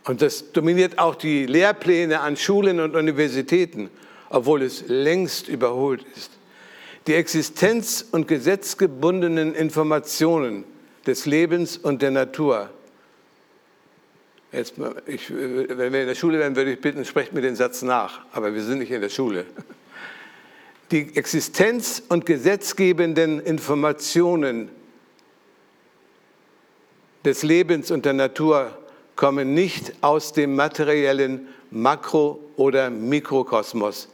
Und 0.05 0.21
das 0.21 0.51
dominiert 0.51 0.99
auch 0.99 1.15
die 1.15 1.45
Lehrpläne 1.45 2.21
an 2.21 2.37
Schulen 2.37 2.79
und 2.79 2.95
Universitäten, 2.95 3.89
obwohl 4.29 4.63
es 4.63 4.85
längst 4.87 5.47
überholt 5.47 6.05
ist. 6.15 6.31
Die 7.07 7.13
existenz- 7.13 8.05
und 8.11 8.27
gesetzgebundenen 8.27 9.53
Informationen 9.53 10.65
des 11.05 11.25
Lebens 11.25 11.77
und 11.77 12.01
der 12.01 12.11
Natur 12.11 12.69
Jetzt, 14.51 14.75
ich, 15.05 15.29
wenn 15.29 15.91
wir 15.91 16.01
in 16.01 16.07
der 16.07 16.15
Schule 16.15 16.39
wären, 16.39 16.55
würde 16.55 16.73
ich 16.73 16.81
bitten, 16.81 17.03
sprecht 17.03 17.33
mir 17.33 17.41
den 17.41 17.55
Satz 17.55 17.81
nach. 17.81 18.21
Aber 18.31 18.53
wir 18.53 18.63
sind 18.63 18.79
nicht 18.79 18.91
in 18.91 19.01
der 19.01 19.09
Schule. 19.09 19.45
Die 20.91 21.15
existenz- 21.15 22.01
und 22.07 22.25
gesetzgebenden 22.25 23.41
Informationen 23.41 24.69
des 27.25 27.43
Lebens 27.43 27.91
und 27.91 28.05
der 28.05 28.13
Natur 28.13 28.77
kommen 29.17 29.53
nicht 29.53 29.95
aus 29.99 30.31
dem 30.31 30.55
materiellen 30.55 31.47
Makro- 31.71 32.39
oder 32.55 32.89
Mikrokosmos, 32.89 34.07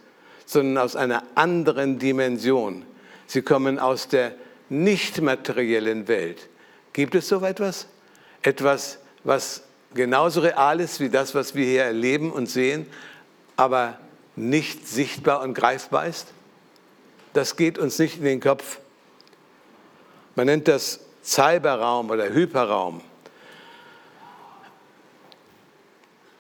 sondern 0.46 0.84
aus 0.84 0.96
einer 0.96 1.24
anderen 1.36 2.00
Dimension. 2.00 2.86
Sie 3.28 3.44
kommen 3.44 3.78
aus 3.78 4.08
der 4.08 4.34
nicht 4.70 5.22
materiellen 5.22 6.08
Welt. 6.08 6.50
Gibt 6.94 7.14
es 7.14 7.28
so 7.28 7.44
etwas? 7.46 7.88
Etwas, 8.42 8.98
was 9.24 9.64
genauso 9.94 10.42
real 10.42 10.80
ist 10.80 11.00
wie 11.00 11.10
das, 11.10 11.36
was 11.36 11.56
wir 11.56 11.66
hier 11.66 11.84
erleben 11.84 12.32
und 12.32 12.48
sehen, 12.48 12.88
aber 13.56 13.98
nicht 14.36 14.88
sichtbar 14.88 15.42
und 15.42 15.54
greifbar 15.54 16.08
ist? 16.08 16.28
Das 17.34 17.56
geht 17.56 17.78
uns 17.78 18.00
nicht 18.00 18.18
in 18.18 18.24
den 18.24 18.40
Kopf. 18.40 18.80
Man 20.36 20.48
nennt 20.48 20.68
das 20.68 21.00
Cyberraum 21.24 22.10
oder 22.10 22.30
Hyperraum. 22.34 23.02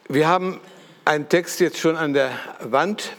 Wir 0.08 0.28
haben 0.28 0.60
einen 1.06 1.30
Text 1.30 1.60
jetzt 1.60 1.80
schon 1.80 1.96
an 1.96 2.14
der 2.14 2.32
Wand. 2.60 3.14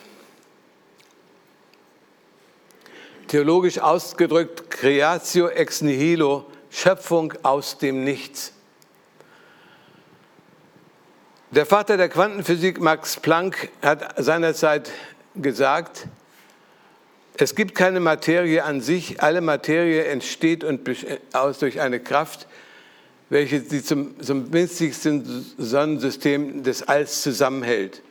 Theologisch 3.29 3.79
ausgedrückt, 3.79 4.71
Creatio 4.71 5.49
ex 5.49 5.81
nihilo, 5.81 6.47
Schöpfung 6.71 7.33
aus 7.43 7.79
dem 7.79 8.05
Nichts. 8.05 8.53
Der 11.55 11.67
Vater 11.67 11.97
der 11.97 12.09
Quantenphysik, 12.09 12.81
Max 12.81 13.21
Planck, 13.21 13.69
hat 13.81 14.17
seinerzeit 14.17 14.91
gesagt, 15.37 16.09
es 17.37 17.55
gibt 17.55 17.77
keine 17.77 18.01
Materie 18.01 18.65
an 18.65 18.81
sich, 18.81 19.23
alle 19.23 19.41
Materie 19.41 20.03
entsteht 20.03 20.65
und 20.65 20.81
aus 21.33 21.61
durch 21.61 21.81
eine 21.81 22.01
Kraft, 22.01 22.49
welche 23.31 23.61
sie 23.61 23.85
zum, 23.85 24.21
zum 24.21 24.53
winzigsten 24.53 25.47
Sonnensystem 25.57 26.65
des 26.65 26.83
Alls 26.83 27.23
zusammenhält. 27.23 28.03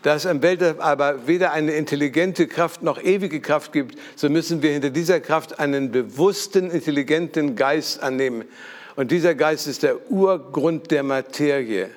Da 0.00 0.14
es 0.14 0.24
im 0.24 0.40
Weltall 0.40 0.76
aber 0.78 1.26
weder 1.26 1.52
eine 1.52 1.72
intelligente 1.72 2.46
Kraft 2.46 2.82
noch 2.82 2.98
ewige 3.02 3.40
Kraft 3.42 3.74
gibt, 3.74 3.98
so 4.14 4.30
müssen 4.30 4.62
wir 4.62 4.70
hinter 4.70 4.88
dieser 4.88 5.20
Kraft 5.20 5.58
einen 5.58 5.92
bewussten, 5.92 6.70
intelligenten 6.70 7.56
Geist 7.56 8.02
annehmen. 8.02 8.46
Und 8.94 9.10
dieser 9.10 9.34
Geist 9.34 9.66
ist 9.66 9.82
der 9.82 10.10
Urgrund 10.10 10.90
der 10.90 11.02
Materie. 11.02 11.90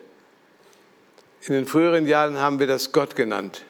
In 1.47 1.54
den 1.54 1.65
früheren 1.65 2.06
Jahren 2.06 2.38
haben 2.38 2.60
wir 2.60 2.67
das 2.67 2.91
Gott 2.91 3.15
genannt. 3.15 3.63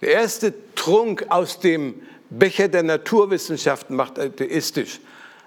Der 0.00 0.12
erste 0.12 0.54
Trunk 0.74 1.26
aus 1.28 1.58
dem 1.58 2.02
Becher 2.30 2.68
der 2.68 2.82
Naturwissenschaften 2.82 3.96
macht 3.96 4.18
atheistisch. 4.18 5.00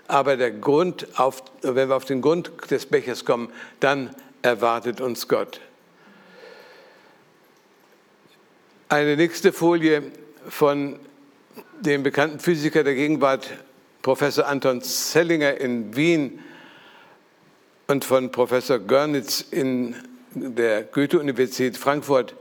Aber 0.08 0.36
der 0.36 0.52
Grund, 0.52 1.08
auf, 1.18 1.44
wenn 1.62 1.88
wir 1.88 1.96
auf 1.96 2.06
den 2.06 2.22
Grund 2.22 2.52
des 2.70 2.86
Bechers 2.86 3.24
kommen, 3.24 3.50
dann 3.80 4.14
erwartet 4.42 5.00
uns 5.00 5.28
Gott. 5.28 5.62
Eine 8.90 9.16
nächste 9.16 9.54
Folie 9.54 10.04
von 10.50 11.00
dem 11.80 12.04
bekannten 12.04 12.40
Physiker 12.40 12.84
der 12.84 12.96
Gegenwart, 12.96 13.50
Professor 14.02 14.48
Anton 14.48 14.82
Zellinger 14.82 15.58
in 15.62 15.96
Wien 15.96 16.40
und 17.88 18.04
von 18.04 18.32
Professor 18.32 18.80
Görnitz 18.80 19.46
in 19.50 19.96
der 20.34 20.84
Goethe-Universität 20.84 21.78
Frankfurt 21.78 22.36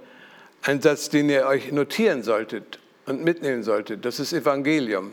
ein 0.62 0.80
Satz, 0.80 1.08
den 1.08 1.28
ihr 1.28 1.46
euch 1.46 1.72
notieren 1.72 2.22
solltet 2.22 2.78
und 3.06 3.24
mitnehmen 3.24 3.62
solltet. 3.62 4.04
Das 4.04 4.20
ist 4.20 4.32
Evangelium. 4.32 5.12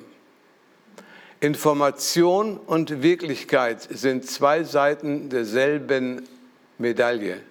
Information 1.39 2.57
und 2.57 3.03
Wirklichkeit 3.03 3.81
sind 3.81 4.25
zwei 4.25 4.63
Seiten 4.63 5.29
derselben 5.29 6.27
Medaille 6.77 7.41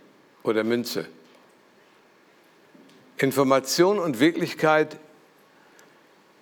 oder 0.42 0.64
Münze. 0.64 1.06
Information 3.18 3.98
und 3.98 4.20
Wirklichkeit, 4.20 4.98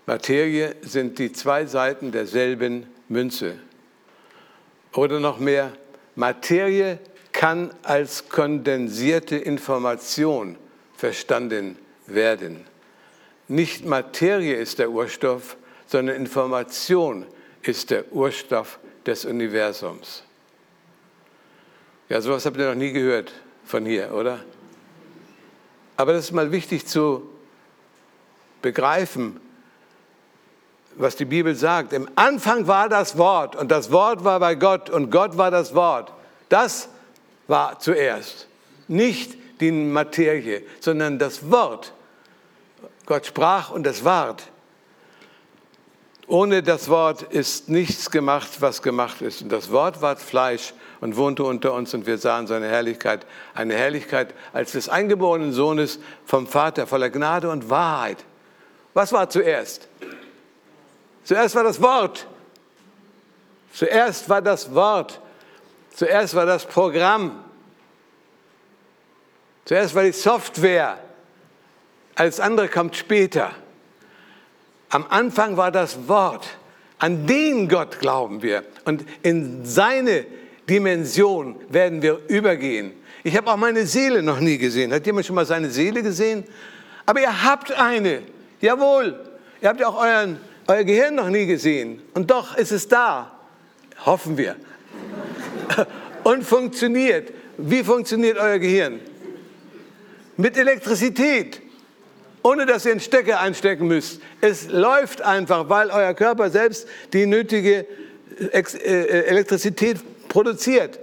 Materie 0.06 0.74
sind 0.82 1.18
die 1.18 1.32
zwei 1.32 1.66
Seiten 1.66 2.12
derselben 2.12 2.86
Münze. 3.08 3.56
Oder 4.92 5.20
noch 5.20 5.38
mehr, 5.38 5.72
Materie 6.14 6.98
kann 7.34 7.74
als 7.82 8.30
kondensierte 8.30 9.36
Information 9.36 10.56
verstanden 10.96 11.76
werden. 12.06 12.64
Nicht 13.48 13.84
Materie 13.84 14.54
ist 14.54 14.78
der 14.78 14.90
Urstoff, 14.90 15.58
sondern 15.86 16.16
Information 16.16 17.26
ist 17.60 17.90
der 17.90 18.10
Urstoff 18.12 18.78
des 19.04 19.26
Universums. 19.26 20.22
Ja, 22.08 22.22
sowas 22.22 22.46
habt 22.46 22.56
ihr 22.56 22.68
noch 22.68 22.74
nie 22.74 22.92
gehört 22.92 23.32
von 23.66 23.84
hier, 23.84 24.14
oder? 24.14 24.38
Aber 25.96 26.14
das 26.14 26.26
ist 26.26 26.32
mal 26.32 26.50
wichtig 26.52 26.86
zu 26.86 27.28
begreifen. 28.62 29.40
was 30.96 31.16
die 31.16 31.24
Bibel 31.24 31.56
sagt. 31.56 31.92
Im 31.92 32.08
Anfang 32.14 32.68
war 32.68 32.88
das 32.88 33.18
Wort 33.18 33.56
und 33.56 33.72
das 33.72 33.90
Wort 33.90 34.22
war 34.22 34.38
bei 34.38 34.54
Gott 34.54 34.88
und 34.90 35.10
Gott 35.10 35.36
war 35.36 35.50
das 35.50 35.74
Wort. 35.74 36.12
Das 36.48 36.88
war 37.46 37.78
zuerst. 37.78 38.48
Nicht 38.88 39.36
die 39.60 39.72
Materie, 39.72 40.62
sondern 40.80 41.18
das 41.18 41.50
Wort. 41.50 41.92
Gott 43.06 43.26
sprach 43.26 43.70
und 43.70 43.86
es 43.86 44.04
ward. 44.04 44.42
Ohne 46.26 46.62
das 46.62 46.88
Wort 46.88 47.22
ist 47.22 47.68
nichts 47.68 48.10
gemacht, 48.10 48.60
was 48.60 48.80
gemacht 48.80 49.20
ist. 49.20 49.42
Und 49.42 49.50
das 49.50 49.70
Wort 49.70 50.00
ward 50.00 50.20
Fleisch 50.20 50.72
und 51.00 51.16
wohnte 51.16 51.44
unter 51.44 51.74
uns 51.74 51.92
und 51.92 52.06
wir 52.06 52.16
sahen 52.16 52.46
seine 52.46 52.66
Herrlichkeit, 52.66 53.26
eine 53.54 53.74
Herrlichkeit 53.74 54.32
als 54.54 54.72
des 54.72 54.88
eingeborenen 54.88 55.52
Sohnes 55.52 55.98
vom 56.24 56.46
Vater 56.46 56.86
voller 56.86 57.10
Gnade 57.10 57.50
und 57.50 57.68
Wahrheit. 57.68 58.24
Was 58.94 59.12
war 59.12 59.28
zuerst? 59.28 59.86
Zuerst 61.24 61.54
war 61.54 61.64
das 61.64 61.82
Wort. 61.82 62.26
Zuerst 63.72 64.28
war 64.28 64.40
das 64.40 64.74
Wort. 64.74 65.20
Zuerst 65.94 66.34
war 66.34 66.44
das 66.44 66.66
Programm. 66.66 67.44
Zuerst 69.64 69.94
war 69.94 70.02
die 70.02 70.12
Software. 70.12 70.98
Alles 72.16 72.40
andere 72.40 72.68
kommt 72.68 72.96
später. 72.96 73.52
Am 74.90 75.06
Anfang 75.08 75.56
war 75.56 75.70
das 75.70 76.08
Wort. 76.08 76.46
An 76.98 77.26
den 77.26 77.68
Gott 77.68 77.98
glauben 78.00 78.42
wir. 78.42 78.64
Und 78.84 79.04
in 79.22 79.64
seine 79.64 80.26
Dimension 80.68 81.56
werden 81.68 82.02
wir 82.02 82.20
übergehen. 82.28 82.92
Ich 83.22 83.36
habe 83.36 83.50
auch 83.50 83.56
meine 83.56 83.86
Seele 83.86 84.22
noch 84.22 84.40
nie 84.40 84.58
gesehen. 84.58 84.92
Hat 84.92 85.06
jemand 85.06 85.26
schon 85.26 85.36
mal 85.36 85.46
seine 85.46 85.70
Seele 85.70 86.02
gesehen? 86.02 86.44
Aber 87.06 87.20
ihr 87.20 87.44
habt 87.44 87.72
eine. 87.72 88.22
Jawohl. 88.60 89.18
Ihr 89.60 89.68
habt 89.68 89.80
ja 89.80 89.88
auch 89.88 90.00
euren, 90.00 90.40
euer 90.66 90.84
Gehirn 90.84 91.14
noch 91.14 91.28
nie 91.28 91.46
gesehen. 91.46 92.02
Und 92.14 92.30
doch 92.30 92.56
ist 92.56 92.72
es 92.72 92.88
da. 92.88 93.32
Hoffen 94.04 94.36
wir. 94.36 94.56
Und 96.24 96.44
funktioniert. 96.44 97.32
Wie 97.58 97.84
funktioniert 97.84 98.38
euer 98.38 98.58
Gehirn? 98.58 99.00
Mit 100.36 100.56
Elektrizität 100.56 101.60
ohne 102.44 102.66
dass 102.66 102.84
ihr 102.84 102.92
einen 102.92 103.00
Stecker 103.00 103.40
einstecken 103.40 103.88
müsst. 103.88 104.20
Es 104.42 104.68
läuft 104.68 105.22
einfach, 105.22 105.70
weil 105.70 105.90
euer 105.90 106.12
Körper 106.12 106.50
selbst 106.50 106.86
die 107.14 107.24
nötige 107.24 107.86
äh, 108.52 108.60
äh, 108.60 109.24
Elektrizität 109.24 109.96
produziert. 110.28 111.00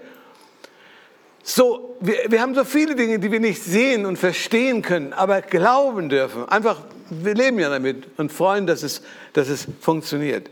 So, 1.43 1.97
wir, 1.99 2.15
wir 2.27 2.41
haben 2.41 2.53
so 2.53 2.63
viele 2.63 2.93
Dinge, 2.93 3.17
die 3.17 3.31
wir 3.31 3.39
nicht 3.39 3.63
sehen 3.63 4.05
und 4.05 4.17
verstehen 4.17 4.83
können, 4.83 5.13
aber 5.13 5.41
glauben 5.41 6.09
dürfen. 6.09 6.47
Einfach, 6.47 6.79
wir 7.09 7.33
leben 7.33 7.57
ja 7.57 7.69
damit 7.69 8.07
und 8.17 8.31
freuen, 8.31 8.67
dass 8.67 8.83
es, 8.83 9.01
dass 9.33 9.49
es 9.49 9.65
funktioniert. 9.81 10.47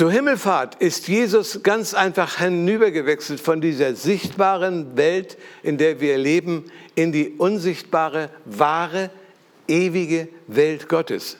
Zur 0.00 0.10
Himmelfahrt 0.10 0.76
ist 0.76 1.08
Jesus 1.08 1.62
ganz 1.62 1.92
einfach 1.92 2.38
hinübergewechselt 2.38 3.38
von 3.38 3.60
dieser 3.60 3.94
sichtbaren 3.94 4.96
Welt, 4.96 5.36
in 5.62 5.76
der 5.76 6.00
wir 6.00 6.16
leben, 6.16 6.64
in 6.94 7.12
die 7.12 7.34
unsichtbare, 7.36 8.30
wahre, 8.46 9.10
ewige 9.68 10.28
Welt 10.46 10.88
Gottes. 10.88 11.36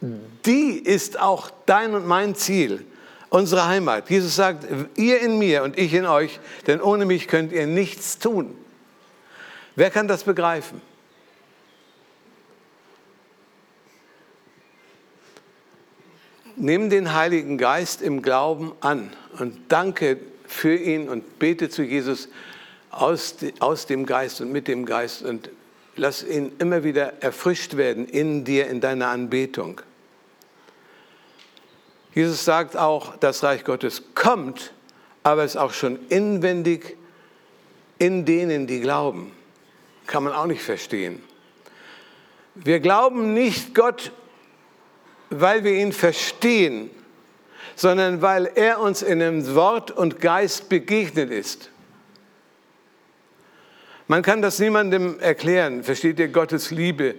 Die 0.00 0.78
ist 0.78 1.18
auch 1.18 1.50
dein 1.66 1.96
und 1.96 2.06
mein 2.06 2.36
Ziel, 2.36 2.86
unsere 3.30 3.66
Heimat. 3.66 4.08
Jesus 4.08 4.36
sagt, 4.36 4.64
ihr 4.94 5.20
in 5.20 5.40
mir 5.40 5.64
und 5.64 5.76
ich 5.76 5.92
in 5.92 6.06
euch, 6.06 6.38
denn 6.68 6.80
ohne 6.80 7.04
mich 7.04 7.26
könnt 7.26 7.50
ihr 7.50 7.66
nichts 7.66 8.20
tun. 8.20 8.56
Wer 9.74 9.90
kann 9.90 10.06
das 10.06 10.22
begreifen? 10.22 10.80
Nimm 16.62 16.90
den 16.90 17.12
Heiligen 17.12 17.58
Geist 17.58 18.02
im 18.02 18.22
Glauben 18.22 18.70
an 18.78 19.10
und 19.40 19.58
danke 19.66 20.20
für 20.46 20.76
ihn 20.76 21.08
und 21.08 21.40
bete 21.40 21.68
zu 21.68 21.82
Jesus 21.82 22.28
aus, 22.92 23.34
aus 23.58 23.86
dem 23.86 24.06
Geist 24.06 24.40
und 24.40 24.52
mit 24.52 24.68
dem 24.68 24.86
Geist 24.86 25.24
und 25.24 25.50
lass 25.96 26.22
ihn 26.22 26.52
immer 26.60 26.84
wieder 26.84 27.20
erfrischt 27.20 27.76
werden 27.76 28.06
in 28.06 28.44
dir, 28.44 28.68
in 28.68 28.80
deiner 28.80 29.08
Anbetung. 29.08 29.80
Jesus 32.14 32.44
sagt 32.44 32.76
auch, 32.76 33.16
das 33.16 33.42
Reich 33.42 33.64
Gottes 33.64 34.14
kommt, 34.14 34.72
aber 35.24 35.42
es 35.42 35.56
ist 35.56 35.60
auch 35.60 35.72
schon 35.72 35.98
inwendig 36.10 36.96
in 37.98 38.24
denen, 38.24 38.68
die 38.68 38.78
glauben. 38.78 39.32
Kann 40.06 40.22
man 40.22 40.32
auch 40.32 40.46
nicht 40.46 40.62
verstehen. 40.62 41.24
Wir 42.54 42.78
glauben 42.78 43.34
nicht 43.34 43.74
Gott 43.74 44.12
weil 45.40 45.64
wir 45.64 45.72
ihn 45.72 45.92
verstehen, 45.92 46.90
sondern 47.74 48.22
weil 48.22 48.50
er 48.54 48.80
uns 48.80 49.02
in 49.02 49.18
dem 49.18 49.54
Wort 49.54 49.90
und 49.90 50.20
Geist 50.20 50.68
begegnet 50.68 51.30
ist. 51.30 51.70
Man 54.08 54.22
kann 54.22 54.42
das 54.42 54.58
niemandem 54.58 55.18
erklären. 55.20 55.82
Versteht 55.82 56.18
ihr 56.18 56.28
Gottes 56.28 56.70
Liebe? 56.70 57.14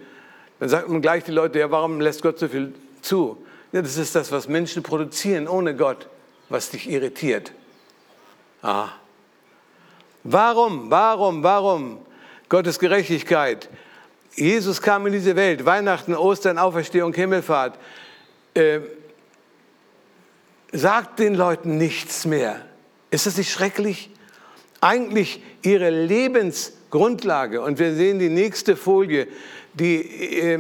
Dann 0.60 0.70
sagt 0.70 0.90
man 0.90 1.02
gleich 1.02 1.24
die 1.24 1.32
Leute, 1.32 1.60
ja, 1.60 1.72
warum 1.72 2.00
lässt 2.00 2.22
Gott 2.22 2.38
so 2.38 2.48
viel 2.48 2.74
zu? 3.02 3.38
Ja, 3.72 3.82
das 3.82 3.98
ist 3.98 4.16
das, 4.16 4.32
was 4.32 4.48
Menschen 4.48 4.84
produzieren 4.84 5.48
ohne 5.48 5.76
Gott, 5.76 6.08
was 6.50 6.70
dich 6.70 6.90
irritiert. 6.90 7.52
Ah. 8.62 8.90
Warum, 10.24 10.92
warum, 10.92 11.44
warum? 11.44 11.98
Gottes 12.48 12.78
Gerechtigkeit. 12.78 13.70
Jesus 14.36 14.82
kam 14.82 15.08
in 15.08 15.14
diese 15.14 15.36
Welt, 15.36 15.66
Weihnachten, 15.66 16.16
Ostern, 16.16 16.58
Auferstehung, 16.58 17.14
Himmelfahrt 17.14 17.78
äh, 18.54 18.80
sagt 20.72 21.20
den 21.20 21.36
Leuten 21.36 21.78
nichts 21.78 22.26
mehr. 22.26 22.66
Ist 23.12 23.26
das 23.26 23.38
nicht 23.38 23.52
schrecklich? 23.52 24.10
Eigentlich 24.82 25.42
ihre 25.62 25.90
Lebensgrundlage, 25.90 27.62
und 27.62 27.80
wir 27.80 27.94
sehen 27.94 28.20
die 28.20 28.30
nächste 28.30 28.76
Folie, 28.76 29.28
die 29.74 30.02
äh, 30.02 30.60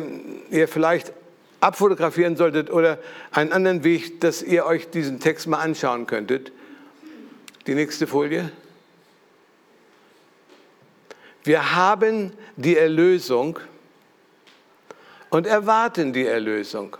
ihr 0.49 0.67
vielleicht 0.67 1.12
abfotografieren 1.60 2.36
solltet 2.36 2.69
oder 2.69 2.99
einen 3.32 3.51
anderen 3.51 3.84
Weg, 3.84 4.21
dass 4.21 4.41
ihr 4.41 4.65
euch 4.65 4.89
diesen 4.89 5.19
Text 5.19 5.47
mal 5.47 5.60
anschauen 5.60 6.08
könntet. 6.08 6.51
Die 7.67 7.75
nächste 7.75 8.06
Folie. 8.06 8.51
Wir 11.43 11.75
haben 11.75 12.34
die 12.56 12.77
Erlösung 12.77 13.60
und 15.29 15.47
erwarten 15.47 16.13
die 16.13 16.25
Erlösung. 16.25 16.97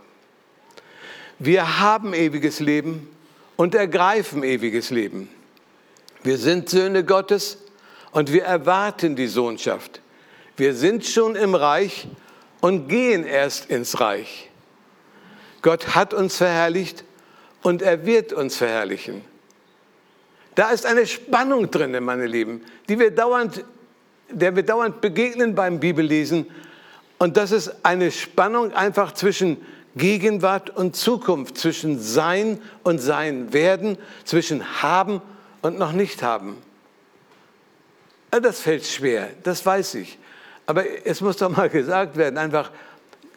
Wir 1.46 1.82
haben 1.82 2.14
ewiges 2.14 2.62
Leben 2.62 3.10
und 3.58 3.76
ergreifen 3.76 4.44
ewiges 4.44 4.92
Leben. 4.92 5.28
Wir 6.24 6.38
sind 6.38 6.70
Söhne 6.70 7.04
Gottes 7.04 7.58
und 8.12 8.32
wir 8.32 8.46
erwarten 8.46 9.18
die 9.18 9.28
Sohnschaft. 9.28 10.00
Wir 10.56 10.74
sind 10.74 11.06
schon 11.06 11.36
im 11.36 11.54
Reich 11.54 12.08
und 12.62 12.88
gehen 12.88 13.26
erst 13.26 13.70
ins 13.70 14.00
Reich. 14.00 14.50
Gott 15.62 15.96
hat 15.96 16.14
uns 16.14 16.38
verherrlicht 16.38 17.04
und 17.62 17.82
er 17.82 18.06
wird 18.06 18.32
uns 18.32 18.56
verherrlichen. 18.56 19.22
Da 20.56 20.70
ist 20.70 20.86
eine 20.86 21.06
Spannung 21.06 21.70
drin, 21.70 22.02
meine 22.06 22.26
Lieben, 22.26 22.64
die 22.88 22.98
wir 22.98 23.12
dauernd, 23.12 23.66
der 24.30 24.56
wir 24.56 24.64
dauernd 24.64 25.02
begegnen 25.02 25.56
beim 25.56 25.82
Bibellesen. 25.82 26.46
Und 27.18 27.36
das 27.36 27.52
ist 27.52 27.76
eine 27.84 28.12
Spannung 28.12 28.72
einfach 28.72 29.14
zwischen 29.14 29.58
Gegenwart 29.96 30.70
und 30.72 30.96
Zukunft, 30.96 31.58
zwischen 31.58 32.00
Sein 32.00 32.62
und 32.84 33.00
Sein 33.00 33.54
werden, 33.54 33.98
zwischen 34.26 34.82
Haben 34.82 35.22
und 35.62 35.78
noch 35.78 35.92
nicht 35.92 36.24
haben. 36.24 36.58
Das 38.32 38.62
fällt 38.62 38.86
schwer, 38.86 39.30
das 39.44 39.66
weiß 39.66 39.96
ich. 39.96 40.18
Aber 40.66 40.84
es 41.06 41.22
muss 41.22 41.38
doch 41.38 41.50
mal 41.50 41.70
gesagt 41.70 42.18
werden, 42.18 42.38
einfach, 42.38 42.72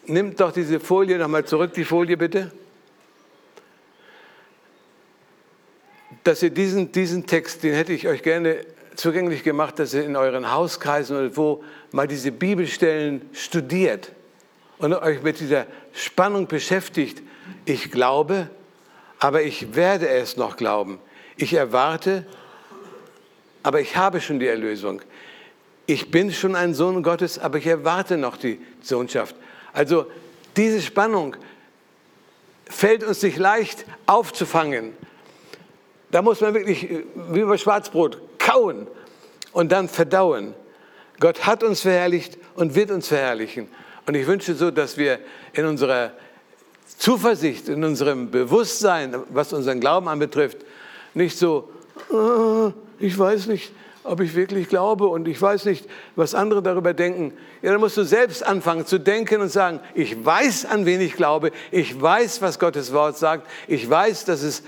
nimmt 0.07 0.40
doch 0.40 0.53
diese 0.53 0.81
Folie 0.81 1.19
nochmal 1.19 1.45
zurück, 1.45 1.75
die 1.75 1.85
Folie 1.85 2.16
bitte. 2.16 2.51
Dass 6.25 6.42
ihr 6.42 6.51
diesen, 6.51 6.92
diesen 6.92 7.27
Text, 7.27 7.62
den 7.62 7.75
hätte 7.75 7.92
ich 7.92 8.09
euch 8.09 8.23
gerne 8.23 8.64
zugänglich 8.95 9.42
gemacht, 9.42 9.79
dass 9.79 9.92
ihr 9.92 10.05
in 10.05 10.16
euren 10.16 10.51
Hauskreisen 10.51 11.16
oder 11.16 11.37
wo 11.37 11.64
mal 11.92 12.09
diese 12.09 12.33
Bibelstellen 12.33 13.29
studiert 13.33 14.12
und 14.79 14.95
euch 14.95 15.23
mit 15.23 15.40
dieser 15.40 15.66
Spannung 15.96 16.46
beschäftigt. 16.46 17.22
Ich 17.64 17.90
glaube, 17.90 18.50
aber 19.18 19.42
ich 19.42 19.74
werde 19.74 20.09
es 20.09 20.37
noch 20.37 20.56
glauben. 20.56 20.98
Ich 21.37 21.54
erwarte, 21.54 22.26
aber 23.62 23.80
ich 23.80 23.96
habe 23.96 24.20
schon 24.20 24.38
die 24.38 24.46
Erlösung. 24.46 25.02
Ich 25.87 26.11
bin 26.11 26.32
schon 26.32 26.54
ein 26.54 26.74
Sohn 26.74 27.02
Gottes, 27.02 27.38
aber 27.38 27.59
ich 27.59 27.66
erwarte 27.66 28.16
noch 28.16 28.37
die 28.37 28.61
Sohnschaft. 28.82 29.35
Also 29.72 30.06
diese 30.56 30.82
Spannung 30.82 31.37
fällt 32.68 33.02
uns 33.04 33.22
nicht 33.22 33.38
leicht 33.38 33.85
aufzufangen. 34.06 34.92
Da 36.11 36.22
muss 36.22 36.40
man 36.40 36.54
wirklich 36.54 36.88
wie 37.30 37.40
über 37.40 37.56
Schwarzbrot 37.56 38.20
kauen 38.38 38.87
und 39.52 39.72
dann 39.72 39.88
verdauen. 39.88 40.54
Gott 41.20 41.46
hat 41.46 41.62
uns 41.62 41.80
verherrlicht 41.80 42.37
und 42.54 42.74
wird 42.74 42.90
uns 42.90 43.09
verherrlichen. 43.09 43.68
Und 44.07 44.14
ich 44.14 44.27
wünsche 44.27 44.55
so, 44.55 44.71
dass 44.71 44.97
wir 44.97 45.19
in 45.53 45.66
unserer 45.66 46.12
Zuversicht, 46.99 47.69
in 47.69 47.83
unserem 47.85 48.31
Bewusstsein, 48.31 49.16
was 49.31 49.53
unseren 49.53 49.81
Glauben 49.81 50.09
anbetrifft, 50.09 50.59
nicht 51.14 51.37
so, 51.37 51.69
äh, 52.11 53.05
ich 53.05 53.19
weiß 53.19 53.47
nicht, 53.49 53.73
ob 54.05 54.21
ich 54.21 54.35
wirklich 54.35 54.69
glaube 54.69 55.09
und 55.09 55.27
ich 55.27 55.40
weiß 55.40 55.64
nicht, 55.64 55.88
was 56.14 56.35
andere 56.35 56.62
darüber 56.62 56.95
denken. 56.95 57.33
Ja, 57.62 57.73
dann 57.73 57.81
musst 57.81 57.97
du 57.97 58.05
selbst 58.05 58.47
anfangen 58.47 58.87
zu 58.87 58.99
denken 58.99 59.40
und 59.40 59.49
sagen, 59.49 59.81
ich 59.95 60.25
weiß, 60.25 60.66
an 60.66 60.87
wen 60.87 61.01
ich 61.01 61.14
glaube, 61.14 61.51
ich 61.73 62.01
weiß, 62.01 62.40
was 62.40 62.59
Gottes 62.59 62.92
Wort 62.92 63.19
sagt, 63.19 63.49
ich 63.66 63.88
weiß, 63.88 64.25
dass 64.27 64.42
es 64.42 64.62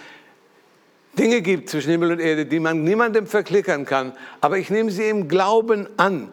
Dinge 1.16 1.40
gibt 1.42 1.68
zwischen 1.68 1.90
Himmel 1.90 2.12
und 2.12 2.20
Erde, 2.20 2.46
die 2.46 2.60
man 2.60 2.82
niemandem 2.82 3.26
verklickern 3.26 3.84
kann, 3.84 4.12
aber 4.40 4.58
ich 4.58 4.70
nehme 4.70 4.90
sie 4.90 5.08
im 5.08 5.28
Glauben 5.28 5.88
an. 5.96 6.28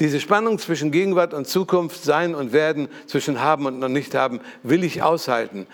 Diese 0.00 0.18
Spannung 0.18 0.58
zwischen 0.58 0.90
Gegenwart 0.90 1.34
und 1.34 1.46
Zukunft, 1.46 2.02
Sein 2.02 2.34
und 2.34 2.52
Werden, 2.52 2.88
zwischen 3.06 3.40
Haben 3.40 3.66
und 3.66 3.78
noch 3.78 3.88
nicht 3.88 4.14
haben, 4.14 4.40
will 4.62 4.82
ich 4.82 5.02
aushalten. 5.02 5.66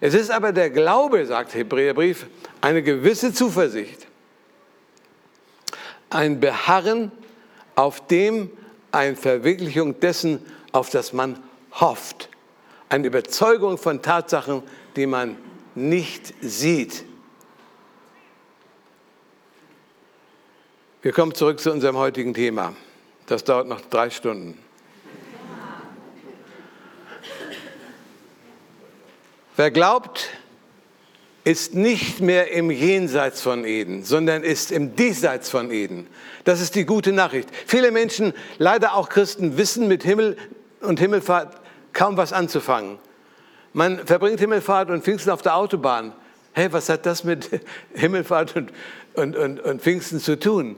Es 0.00 0.14
ist 0.14 0.30
aber 0.30 0.52
der 0.52 0.70
Glaube, 0.70 1.24
sagt 1.26 1.54
Hebräerbrief, 1.54 2.26
eine 2.60 2.82
gewisse 2.82 3.32
Zuversicht 3.32 4.08
ein 6.10 6.40
Beharren 6.40 7.12
auf 7.74 8.06
dem, 8.06 8.50
eine 8.92 9.16
Verwirklichung 9.16 10.00
dessen, 10.00 10.40
auf 10.72 10.90
das 10.90 11.12
man 11.12 11.42
hofft. 11.72 12.28
Eine 12.88 13.06
Überzeugung 13.06 13.78
von 13.78 14.02
Tatsachen, 14.02 14.62
die 14.96 15.06
man 15.06 15.36
nicht 15.74 16.34
sieht. 16.40 17.04
Wir 21.02 21.12
kommen 21.12 21.34
zurück 21.34 21.60
zu 21.60 21.70
unserem 21.70 21.96
heutigen 21.96 22.34
Thema. 22.34 22.74
Das 23.28 23.44
dauert 23.44 23.68
noch 23.68 23.82
drei 23.82 24.08
Stunden. 24.08 24.58
Wer 29.54 29.70
glaubt, 29.70 30.30
ist 31.44 31.74
nicht 31.74 32.20
mehr 32.20 32.52
im 32.52 32.70
Jenseits 32.70 33.42
von 33.42 33.64
Eden, 33.64 34.02
sondern 34.02 34.42
ist 34.42 34.72
im 34.72 34.96
Diesseits 34.96 35.50
von 35.50 35.70
Eden. 35.70 36.06
Das 36.44 36.60
ist 36.60 36.74
die 36.74 36.86
gute 36.86 37.12
Nachricht. 37.12 37.50
Viele 37.66 37.90
Menschen, 37.90 38.32
leider 38.56 38.94
auch 38.94 39.10
Christen, 39.10 39.58
wissen 39.58 39.88
mit 39.88 40.02
Himmel 40.02 40.38
und 40.80 40.98
Himmelfahrt 40.98 41.60
kaum 41.92 42.16
was 42.16 42.32
anzufangen. 42.32 42.98
Man 43.74 44.06
verbringt 44.06 44.40
Himmelfahrt 44.40 44.88
und 44.88 45.04
Pfingsten 45.04 45.30
auf 45.30 45.42
der 45.42 45.54
Autobahn. 45.56 46.14
Hey, 46.52 46.72
was 46.72 46.88
hat 46.88 47.04
das 47.04 47.24
mit 47.24 47.50
Himmelfahrt 47.94 48.56
und, 48.56 48.72
und, 49.14 49.36
und, 49.36 49.60
und 49.60 49.82
Pfingsten 49.82 50.18
zu 50.18 50.38
tun? 50.38 50.76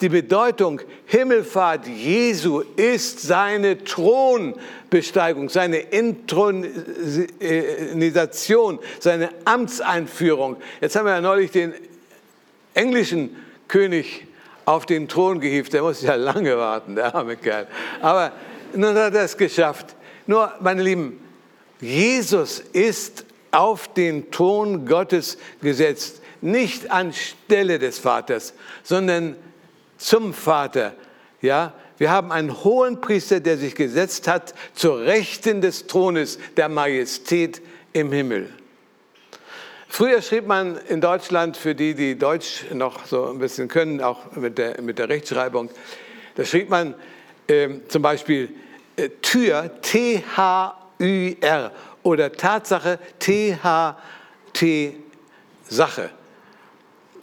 Die 0.00 0.08
Bedeutung 0.08 0.80
Himmelfahrt 1.06 1.88
Jesu 1.88 2.62
ist 2.76 3.20
seine 3.20 3.82
Thronbesteigung, 3.82 5.48
seine 5.48 5.78
Intronisation, 5.78 8.78
seine 9.00 9.30
Amtseinführung. 9.44 10.56
Jetzt 10.80 10.94
haben 10.94 11.06
wir 11.06 11.14
ja 11.14 11.20
neulich 11.20 11.50
den 11.50 11.74
englischen 12.74 13.34
König 13.66 14.28
auf 14.66 14.86
den 14.86 15.08
Thron 15.08 15.40
gehievt. 15.40 15.72
Der 15.72 15.82
muss 15.82 16.00
ja 16.02 16.14
lange 16.14 16.56
warten, 16.56 16.94
der 16.94 17.12
arme 17.14 17.36
Kerl. 17.36 17.66
Aber 18.00 18.30
nun 18.74 18.94
hat 18.94 19.14
er 19.14 19.24
es 19.24 19.36
geschafft. 19.36 19.96
Nur, 20.28 20.52
meine 20.60 20.82
Lieben, 20.82 21.18
Jesus 21.80 22.60
ist 22.60 23.24
auf 23.50 23.92
den 23.94 24.30
Thron 24.30 24.86
Gottes 24.86 25.38
gesetzt. 25.60 26.22
Nicht 26.40 26.92
anstelle 26.92 27.80
des 27.80 27.98
Vaters, 27.98 28.54
sondern 28.84 29.34
zum 29.98 30.32
Vater. 30.32 30.94
Ja, 31.42 31.74
wir 31.98 32.10
haben 32.10 32.32
einen 32.32 32.64
hohen 32.64 33.00
Priester, 33.00 33.40
der 33.40 33.58
sich 33.58 33.74
gesetzt 33.74 34.26
hat 34.26 34.54
zur 34.74 35.00
Rechten 35.00 35.60
des 35.60 35.86
Thrones 35.86 36.38
der 36.56 36.68
Majestät 36.68 37.60
im 37.92 38.12
Himmel. 38.12 38.48
Früher 39.88 40.22
schrieb 40.22 40.46
man 40.46 40.78
in 40.88 41.00
Deutschland, 41.00 41.56
für 41.56 41.74
die, 41.74 41.94
die 41.94 42.16
Deutsch 42.16 42.64
noch 42.72 43.06
so 43.06 43.26
ein 43.30 43.38
bisschen 43.38 43.68
können, 43.68 44.00
auch 44.00 44.36
mit 44.36 44.58
der, 44.58 44.80
mit 44.80 44.98
der 44.98 45.08
Rechtschreibung, 45.08 45.70
da 46.36 46.44
schrieb 46.44 46.68
man 46.68 46.94
äh, 47.48 47.68
zum 47.88 48.02
Beispiel 48.02 48.50
äh, 48.96 49.08
Tür, 49.22 49.80
T-H-U-R 49.80 51.72
oder 52.02 52.32
Tatsache, 52.32 52.98
T-H-T, 53.18 54.96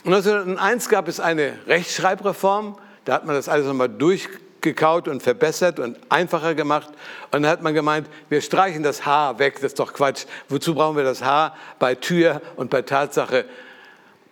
Sache. 0.05 0.13
1901 0.13 0.89
gab 0.89 1.07
es 1.07 1.19
eine 1.19 1.53
Rechtschreibreform, 1.67 2.77
da 3.05 3.13
hat 3.13 3.25
man 3.25 3.35
das 3.35 3.49
alles 3.49 3.65
nochmal 3.65 3.89
durchgekaut 3.89 5.07
und 5.07 5.23
verbessert 5.23 5.79
und 5.79 5.97
einfacher 6.09 6.53
gemacht. 6.53 6.89
Und 7.31 7.43
dann 7.43 7.47
hat 7.47 7.63
man 7.63 7.73
gemeint, 7.73 8.07
wir 8.29 8.41
streichen 8.41 8.83
das 8.83 9.05
H 9.05 9.39
weg, 9.39 9.55
das 9.55 9.65
ist 9.71 9.79
doch 9.79 9.93
Quatsch. 9.93 10.25
Wozu 10.47 10.75
brauchen 10.75 10.95
wir 10.97 11.03
das 11.03 11.23
H 11.23 11.55
bei 11.79 11.95
Tür 11.95 12.41
und 12.55 12.69
bei 12.69 12.83
Tatsache? 12.83 13.45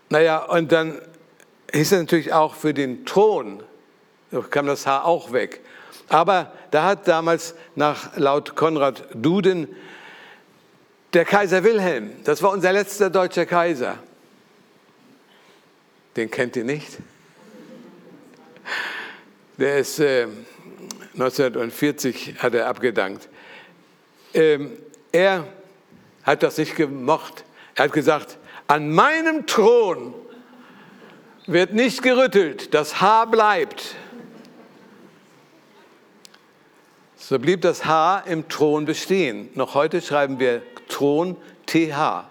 Naja, 0.09 0.43
und 0.43 0.71
dann 0.71 1.01
hieß 1.73 1.91
es 1.91 1.99
natürlich 1.99 2.33
auch 2.33 2.53
für 2.53 2.73
den 2.73 3.05
Thron, 3.05 3.63
da 4.29 4.41
kam 4.41 4.67
das 4.67 4.85
H 4.85 5.03
auch 5.03 5.31
weg. 5.31 5.61
Aber 6.09 6.51
da 6.69 6.83
hat 6.83 7.07
damals 7.07 7.55
nach 7.75 8.15
laut 8.17 8.55
Konrad 8.55 9.05
Duden 9.13 9.67
der 11.13 11.25
Kaiser 11.25 11.63
Wilhelm, 11.63 12.11
das 12.23 12.41
war 12.41 12.51
unser 12.51 12.73
letzter 12.73 13.09
deutscher 13.09 13.45
Kaiser, 13.45 13.97
den 16.15 16.29
kennt 16.29 16.55
ihr 16.55 16.63
nicht? 16.63 16.97
Der 19.57 19.77
ist 19.77 19.99
äh, 19.99 20.27
1940 21.13 22.35
hat 22.39 22.53
er 22.53 22.67
abgedankt. 22.67 23.29
Ähm, 24.33 24.71
er 25.11 25.47
hat 26.23 26.43
das 26.43 26.57
nicht 26.57 26.75
gemocht. 26.75 27.45
Er 27.75 27.85
hat 27.85 27.93
gesagt, 27.93 28.37
an 28.67 28.89
meinem 28.91 29.45
Thron 29.45 30.13
wird 31.45 31.73
nicht 31.73 32.01
gerüttelt, 32.01 32.73
das 32.73 33.01
Haar 33.01 33.27
bleibt. 33.27 33.95
So 37.15 37.39
blieb 37.39 37.61
das 37.61 37.85
Haar 37.85 38.25
im 38.27 38.47
Thron 38.49 38.85
bestehen. 38.85 39.49
Noch 39.53 39.75
heute 39.75 40.01
schreiben 40.01 40.39
wir 40.39 40.61
Thron 40.89 41.37
TH. 41.67 42.25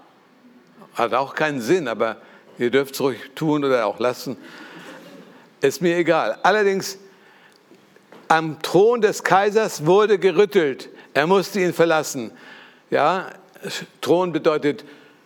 Hat 0.95 1.15
auch 1.15 1.35
keinen 1.35 1.61
Sinn, 1.61 1.89
aber 1.89 2.21
Ihr 2.59 2.71
dürft 2.71 2.95
es 2.95 3.01
ruhig 3.01 3.19
tun 3.35 3.65
oder 3.65 3.87
auch 3.87 3.99
lassen. 3.99 4.37
Ist 5.61 5.81
mir 5.81 5.97
egal. 5.97 6.39
Allerdings, 6.43 6.99
am 8.29 8.61
Thron 8.63 9.01
des 9.01 9.23
Kaisers 9.25 9.87
wurde 9.87 10.19
gerüttelt. 10.19 10.89
Er 11.15 11.27
musste 11.27 11.61
ihn 11.61 11.73
verlassen. 11.73 12.33
Ja, 12.91 13.31
Thron 14.01 14.33
bedeutet 14.33 14.85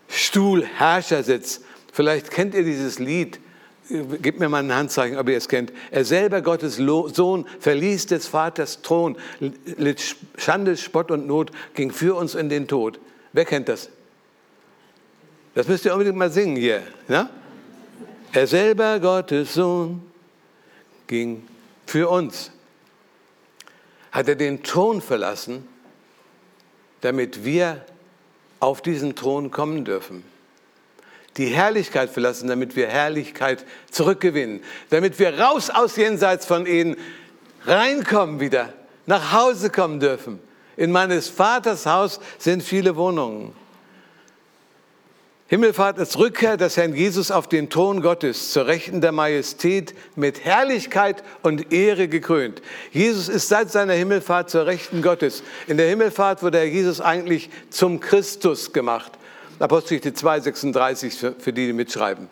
Stuhl, 0.09 0.65
Herrschersitz. 0.65 1.63
Vielleicht 1.93 2.31
kennt 2.31 2.55
ihr 2.55 2.65
dieses 2.65 2.99
Lied. 2.99 3.41
Gebt 3.89 4.41
mir 4.41 4.49
mal 4.49 4.63
ein 4.63 4.75
Handzeichen, 4.75 5.17
ob 5.17 5.29
ihr 5.29 5.37
es 5.37 5.49
kennt. 5.49 5.73
Er 5.93 6.05
selber, 6.05 6.43
Gottes 6.43 6.77
Sohn, 6.77 7.47
verließ 7.61 8.07
des 8.07 8.27
Vaters 8.27 8.83
Thron, 8.83 9.17
litt 9.39 10.17
Schande, 10.37 10.77
Spott 10.77 11.13
und 11.13 11.27
Not, 11.27 11.53
ging 11.75 11.93
für 11.93 12.17
uns 12.17 12.35
in 12.35 12.49
den 12.49 12.67
Tod. 12.67 12.99
Wer 13.33 13.45
kennt 13.45 13.69
das? 13.69 13.91
Das 15.57 15.67
müsst 15.69 15.87
ihr 15.87 15.93
unbedingt 15.95 16.19
mal 16.19 16.31
singen 16.31 16.57
hier. 16.57 16.83
Ja? 17.09 17.31
Er 18.31 18.47
selber, 18.47 19.01
Gottes 19.01 19.55
Sohn, 19.55 20.03
ging 21.07 21.49
für 21.87 22.11
uns. 22.11 22.51
Hat 24.13 24.29
er 24.29 24.35
den 24.35 24.63
Thron 24.63 25.01
verlassen, 25.01 25.67
damit 27.01 27.47
wir 27.47 27.87
auf 28.61 28.83
diesen 28.83 29.17
Thron 29.17 29.51
kommen 29.51 29.87
dürfen. 29.87 30.25
Die 31.39 31.47
Herrlichkeit 31.47 32.11
verlassen, 32.11 32.49
damit 32.49 32.77
wir 32.77 32.89
Herrlichkeit 32.89 33.65
zurückgewinnen. 33.91 34.63
Damit 34.91 35.19
wir 35.19 35.39
raus 35.41 35.71
aus 35.71 35.97
jenseits 35.97 36.45
von 36.45 36.67
Eden 36.67 36.97
reinkommen 37.65 38.41
wieder, 38.41 38.75
nach 39.07 39.33
Hause 39.33 39.71
kommen 39.71 40.01
dürfen. 40.01 40.39
In 40.77 40.93
meines 40.93 41.31
Vaters 41.31 41.87
Haus 41.87 42.21
sind 42.39 42.63
viele 42.63 42.95
Wohnungen. 42.97 43.55
Himmelfahrt 45.49 45.99
ist 45.99 46.19
Rückkehr 46.19 46.57
des 46.57 46.77
Herrn 46.77 46.93
Jesus 46.93 47.31
auf 47.31 47.49
den 47.49 47.71
Thron 47.71 48.03
Gottes, 48.03 48.51
zur 48.51 48.67
Rechten 48.67 49.01
der 49.01 49.13
Majestät, 49.13 49.95
mit 50.17 50.45
Herrlichkeit 50.45 51.23
und 51.43 51.73
Ehre 51.73 52.09
gekrönt. 52.09 52.61
Jesus 52.91 53.29
ist 53.29 53.49
seit 53.49 53.71
seiner 53.71 53.93
Himmelfahrt 53.93 54.51
zur 54.51 54.67
Rechten 54.67 55.03
Gottes. 55.03 55.45
In 55.69 55.77
der 55.77 55.89
Himmelfahrt 55.89 56.43
wurde 56.43 56.59
Herr 56.59 56.65
Jesus 56.65 57.01
eigentlich 57.01 57.49
zum 57.71 58.01
Christus 58.01 58.73
gemacht. 58.73 59.13
Apostelgeschichte 59.61 60.15
2, 60.15 60.41
36 60.41 61.15
für, 61.15 61.33
für 61.39 61.53
die, 61.53 61.67
die 61.67 61.73
mitschreiben. 61.73 62.29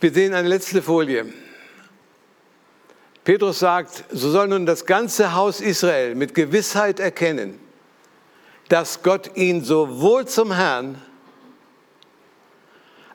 Wir 0.00 0.12
sehen 0.12 0.34
eine 0.34 0.48
letzte 0.48 0.82
Folie. 0.82 1.26
Petrus 3.22 3.60
sagt, 3.60 4.04
so 4.10 4.28
soll 4.30 4.48
nun 4.48 4.66
das 4.66 4.86
ganze 4.86 5.34
Haus 5.34 5.60
Israel 5.60 6.16
mit 6.16 6.34
Gewissheit 6.34 6.98
erkennen, 6.98 7.60
dass 8.68 9.04
Gott 9.04 9.36
ihn 9.36 9.62
sowohl 9.62 10.26
zum 10.26 10.52
Herrn 10.52 11.00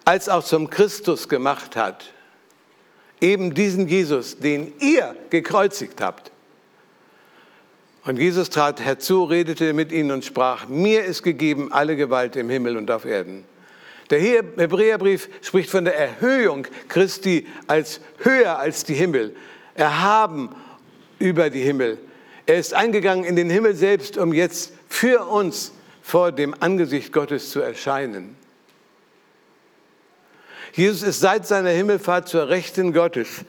als 0.05 0.29
auch 0.29 0.43
zum 0.43 0.69
Christus 0.69 1.27
gemacht 1.27 1.75
hat. 1.75 2.05
Eben 3.19 3.53
diesen 3.53 3.87
Jesus, 3.87 4.37
den 4.37 4.73
ihr 4.79 5.15
gekreuzigt 5.29 5.99
habt. 5.99 6.31
Und 8.05 8.19
Jesus 8.19 8.51
trat 8.51 8.81
herzu, 8.81 9.23
redete 9.23 9.73
mit 9.73 9.91
ihnen 9.91 10.11
und 10.11 10.23
sprach, 10.23 10.67
mir 10.67 11.03
ist 11.03 11.23
gegeben 11.23 11.71
alle 11.71 11.95
Gewalt 11.95 12.35
im 12.35 12.51
Himmel 12.51 12.77
und 12.77 12.91
auf 12.91 13.03
Erden. 13.03 13.45
Der 14.11 14.19
Hebräerbrief 14.19 15.27
spricht 15.41 15.71
von 15.71 15.85
der 15.85 15.97
Erhöhung 15.97 16.67
Christi 16.87 17.47
als 17.65 17.99
höher 18.19 18.59
als 18.59 18.83
die 18.83 18.93
Himmel, 18.93 19.35
erhaben 19.73 20.49
über 21.17 21.49
die 21.49 21.61
Himmel. 21.61 21.97
Er 22.45 22.59
ist 22.59 22.75
eingegangen 22.75 23.25
in 23.25 23.35
den 23.35 23.49
Himmel 23.49 23.75
selbst, 23.75 24.17
um 24.17 24.31
jetzt 24.31 24.73
für 24.87 25.25
uns 25.25 25.71
vor 26.03 26.31
dem 26.31 26.53
Angesicht 26.59 27.11
Gottes 27.11 27.49
zu 27.49 27.61
erscheinen. 27.61 28.37
Jesus 30.75 31.03
ist 31.03 31.21
seit 31.21 31.47
seiner 31.47 31.69
Himmelfahrt 31.69 32.27
zur 32.27 32.49
Rechten 32.49 32.91
Gottes. 32.91 33.45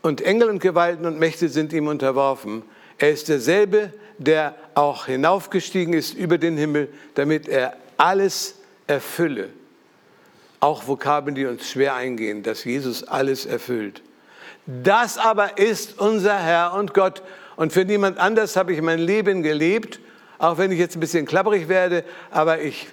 Und 0.00 0.22
Engel 0.22 0.48
und 0.48 0.60
Gewalten 0.60 1.04
und 1.04 1.18
Mächte 1.18 1.50
sind 1.50 1.74
ihm 1.74 1.86
unterworfen. 1.86 2.62
Er 2.96 3.10
ist 3.10 3.28
derselbe, 3.28 3.92
der 4.16 4.54
auch 4.74 5.04
hinaufgestiegen 5.04 5.92
ist 5.92 6.14
über 6.14 6.38
den 6.38 6.56
Himmel, 6.56 6.88
damit 7.14 7.46
er 7.46 7.76
alles 7.98 8.54
erfülle. 8.86 9.50
Auch 10.60 10.88
Vokabeln, 10.88 11.34
die 11.34 11.44
uns 11.44 11.68
schwer 11.68 11.94
eingehen, 11.94 12.42
dass 12.42 12.64
Jesus 12.64 13.04
alles 13.04 13.44
erfüllt. 13.44 14.02
Das 14.66 15.18
aber 15.18 15.58
ist 15.58 15.98
unser 15.98 16.38
Herr 16.38 16.72
und 16.72 16.94
Gott. 16.94 17.22
Und 17.56 17.74
für 17.74 17.84
niemand 17.84 18.16
anders 18.16 18.56
habe 18.56 18.72
ich 18.72 18.80
mein 18.80 18.98
Leben 18.98 19.42
gelebt, 19.42 20.00
auch 20.38 20.56
wenn 20.56 20.72
ich 20.72 20.78
jetzt 20.78 20.96
ein 20.96 21.00
bisschen 21.00 21.26
klapperig 21.26 21.68
werde, 21.68 22.02
aber 22.30 22.62
ich 22.62 22.86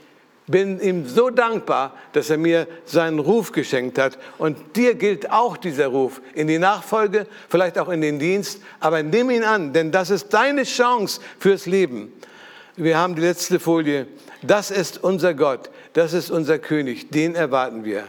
bin 0.47 0.79
ihm 0.79 1.07
so 1.07 1.29
dankbar, 1.29 1.93
dass 2.13 2.29
er 2.29 2.37
mir 2.37 2.67
seinen 2.85 3.19
Ruf 3.19 3.51
geschenkt 3.51 3.97
hat. 3.97 4.17
Und 4.37 4.57
dir 4.77 4.95
gilt 4.95 5.29
auch 5.29 5.57
dieser 5.57 5.87
Ruf 5.87 6.21
in 6.33 6.47
die 6.47 6.57
Nachfolge, 6.57 7.27
vielleicht 7.49 7.77
auch 7.77 7.89
in 7.89 8.01
den 8.01 8.17
Dienst, 8.17 8.61
aber 8.79 9.03
nimm 9.03 9.29
ihn 9.29 9.43
an, 9.43 9.73
denn 9.73 9.91
das 9.91 10.09
ist 10.09 10.33
deine 10.33 10.63
Chance 10.63 11.19
fürs 11.37 11.65
Leben. 11.65 12.13
Wir 12.77 12.97
haben 12.97 13.15
die 13.15 13.21
letzte 13.21 13.59
Folie. 13.59 14.07
Das 14.41 14.71
ist 14.71 15.03
unser 15.03 15.33
Gott, 15.33 15.69
das 15.93 16.13
ist 16.13 16.31
unser 16.31 16.59
König, 16.59 17.09
den 17.09 17.35
erwarten 17.35 17.83
wir. 17.83 18.03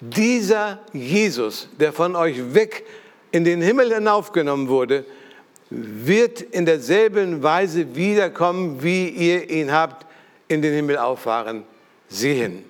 Dieser 0.00 0.80
Jesus, 0.92 1.68
der 1.78 1.92
von 1.92 2.16
euch 2.16 2.54
weg 2.54 2.86
in 3.30 3.44
den 3.44 3.60
Himmel 3.60 3.92
hinaufgenommen 3.92 4.68
wurde, 4.68 5.04
wird 5.68 6.40
in 6.40 6.64
derselben 6.64 7.42
Weise 7.42 7.94
wiederkommen, 7.94 8.82
wie 8.82 9.08
ihr 9.08 9.50
ihn 9.50 9.72
habt 9.72 10.05
in 10.48 10.62
den 10.62 10.74
Himmel 10.74 10.98
auffahren 10.98 11.64
sehen. 12.08 12.64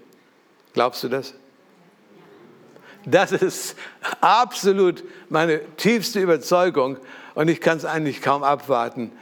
Glaubst 0.73 1.03
du 1.05 1.09
das? 1.09 1.35
Das 3.05 3.33
ist 3.33 3.77
absolut 4.21 5.05
meine 5.29 5.61
tiefste 5.77 6.21
Überzeugung 6.21 6.99
und 7.35 7.49
ich 7.49 7.61
kann 7.61 7.79
es 7.79 7.85
eigentlich 7.85 8.21
kaum 8.21 8.43
abwarten. 8.43 9.13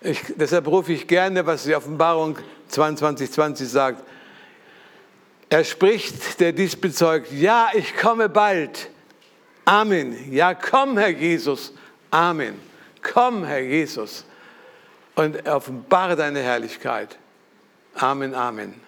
Ich, 0.00 0.20
deshalb 0.36 0.66
rufe 0.66 0.92
ich 0.92 1.06
gerne, 1.06 1.44
was 1.46 1.64
die 1.64 1.74
Offenbarung 1.74 2.38
22, 2.68 3.30
20 3.30 3.68
sagt. 3.68 4.04
Er 5.50 5.64
spricht, 5.64 6.40
der 6.40 6.52
dies 6.52 6.74
bezeugt, 6.74 7.30
ja, 7.30 7.68
ich 7.74 7.94
komme 7.96 8.30
bald. 8.30 8.88
Amen. 9.66 10.32
Ja, 10.32 10.54
komm, 10.54 10.96
Herr 10.96 11.10
Jesus. 11.10 11.74
Amen. 12.10 12.58
Komm, 13.02 13.44
Herr 13.44 13.60
Jesus, 13.60 14.24
und 15.14 15.46
offenbare 15.48 16.16
deine 16.16 16.40
Herrlichkeit. 16.40 17.18
Amen, 18.00 18.34
Amen. 18.34 18.82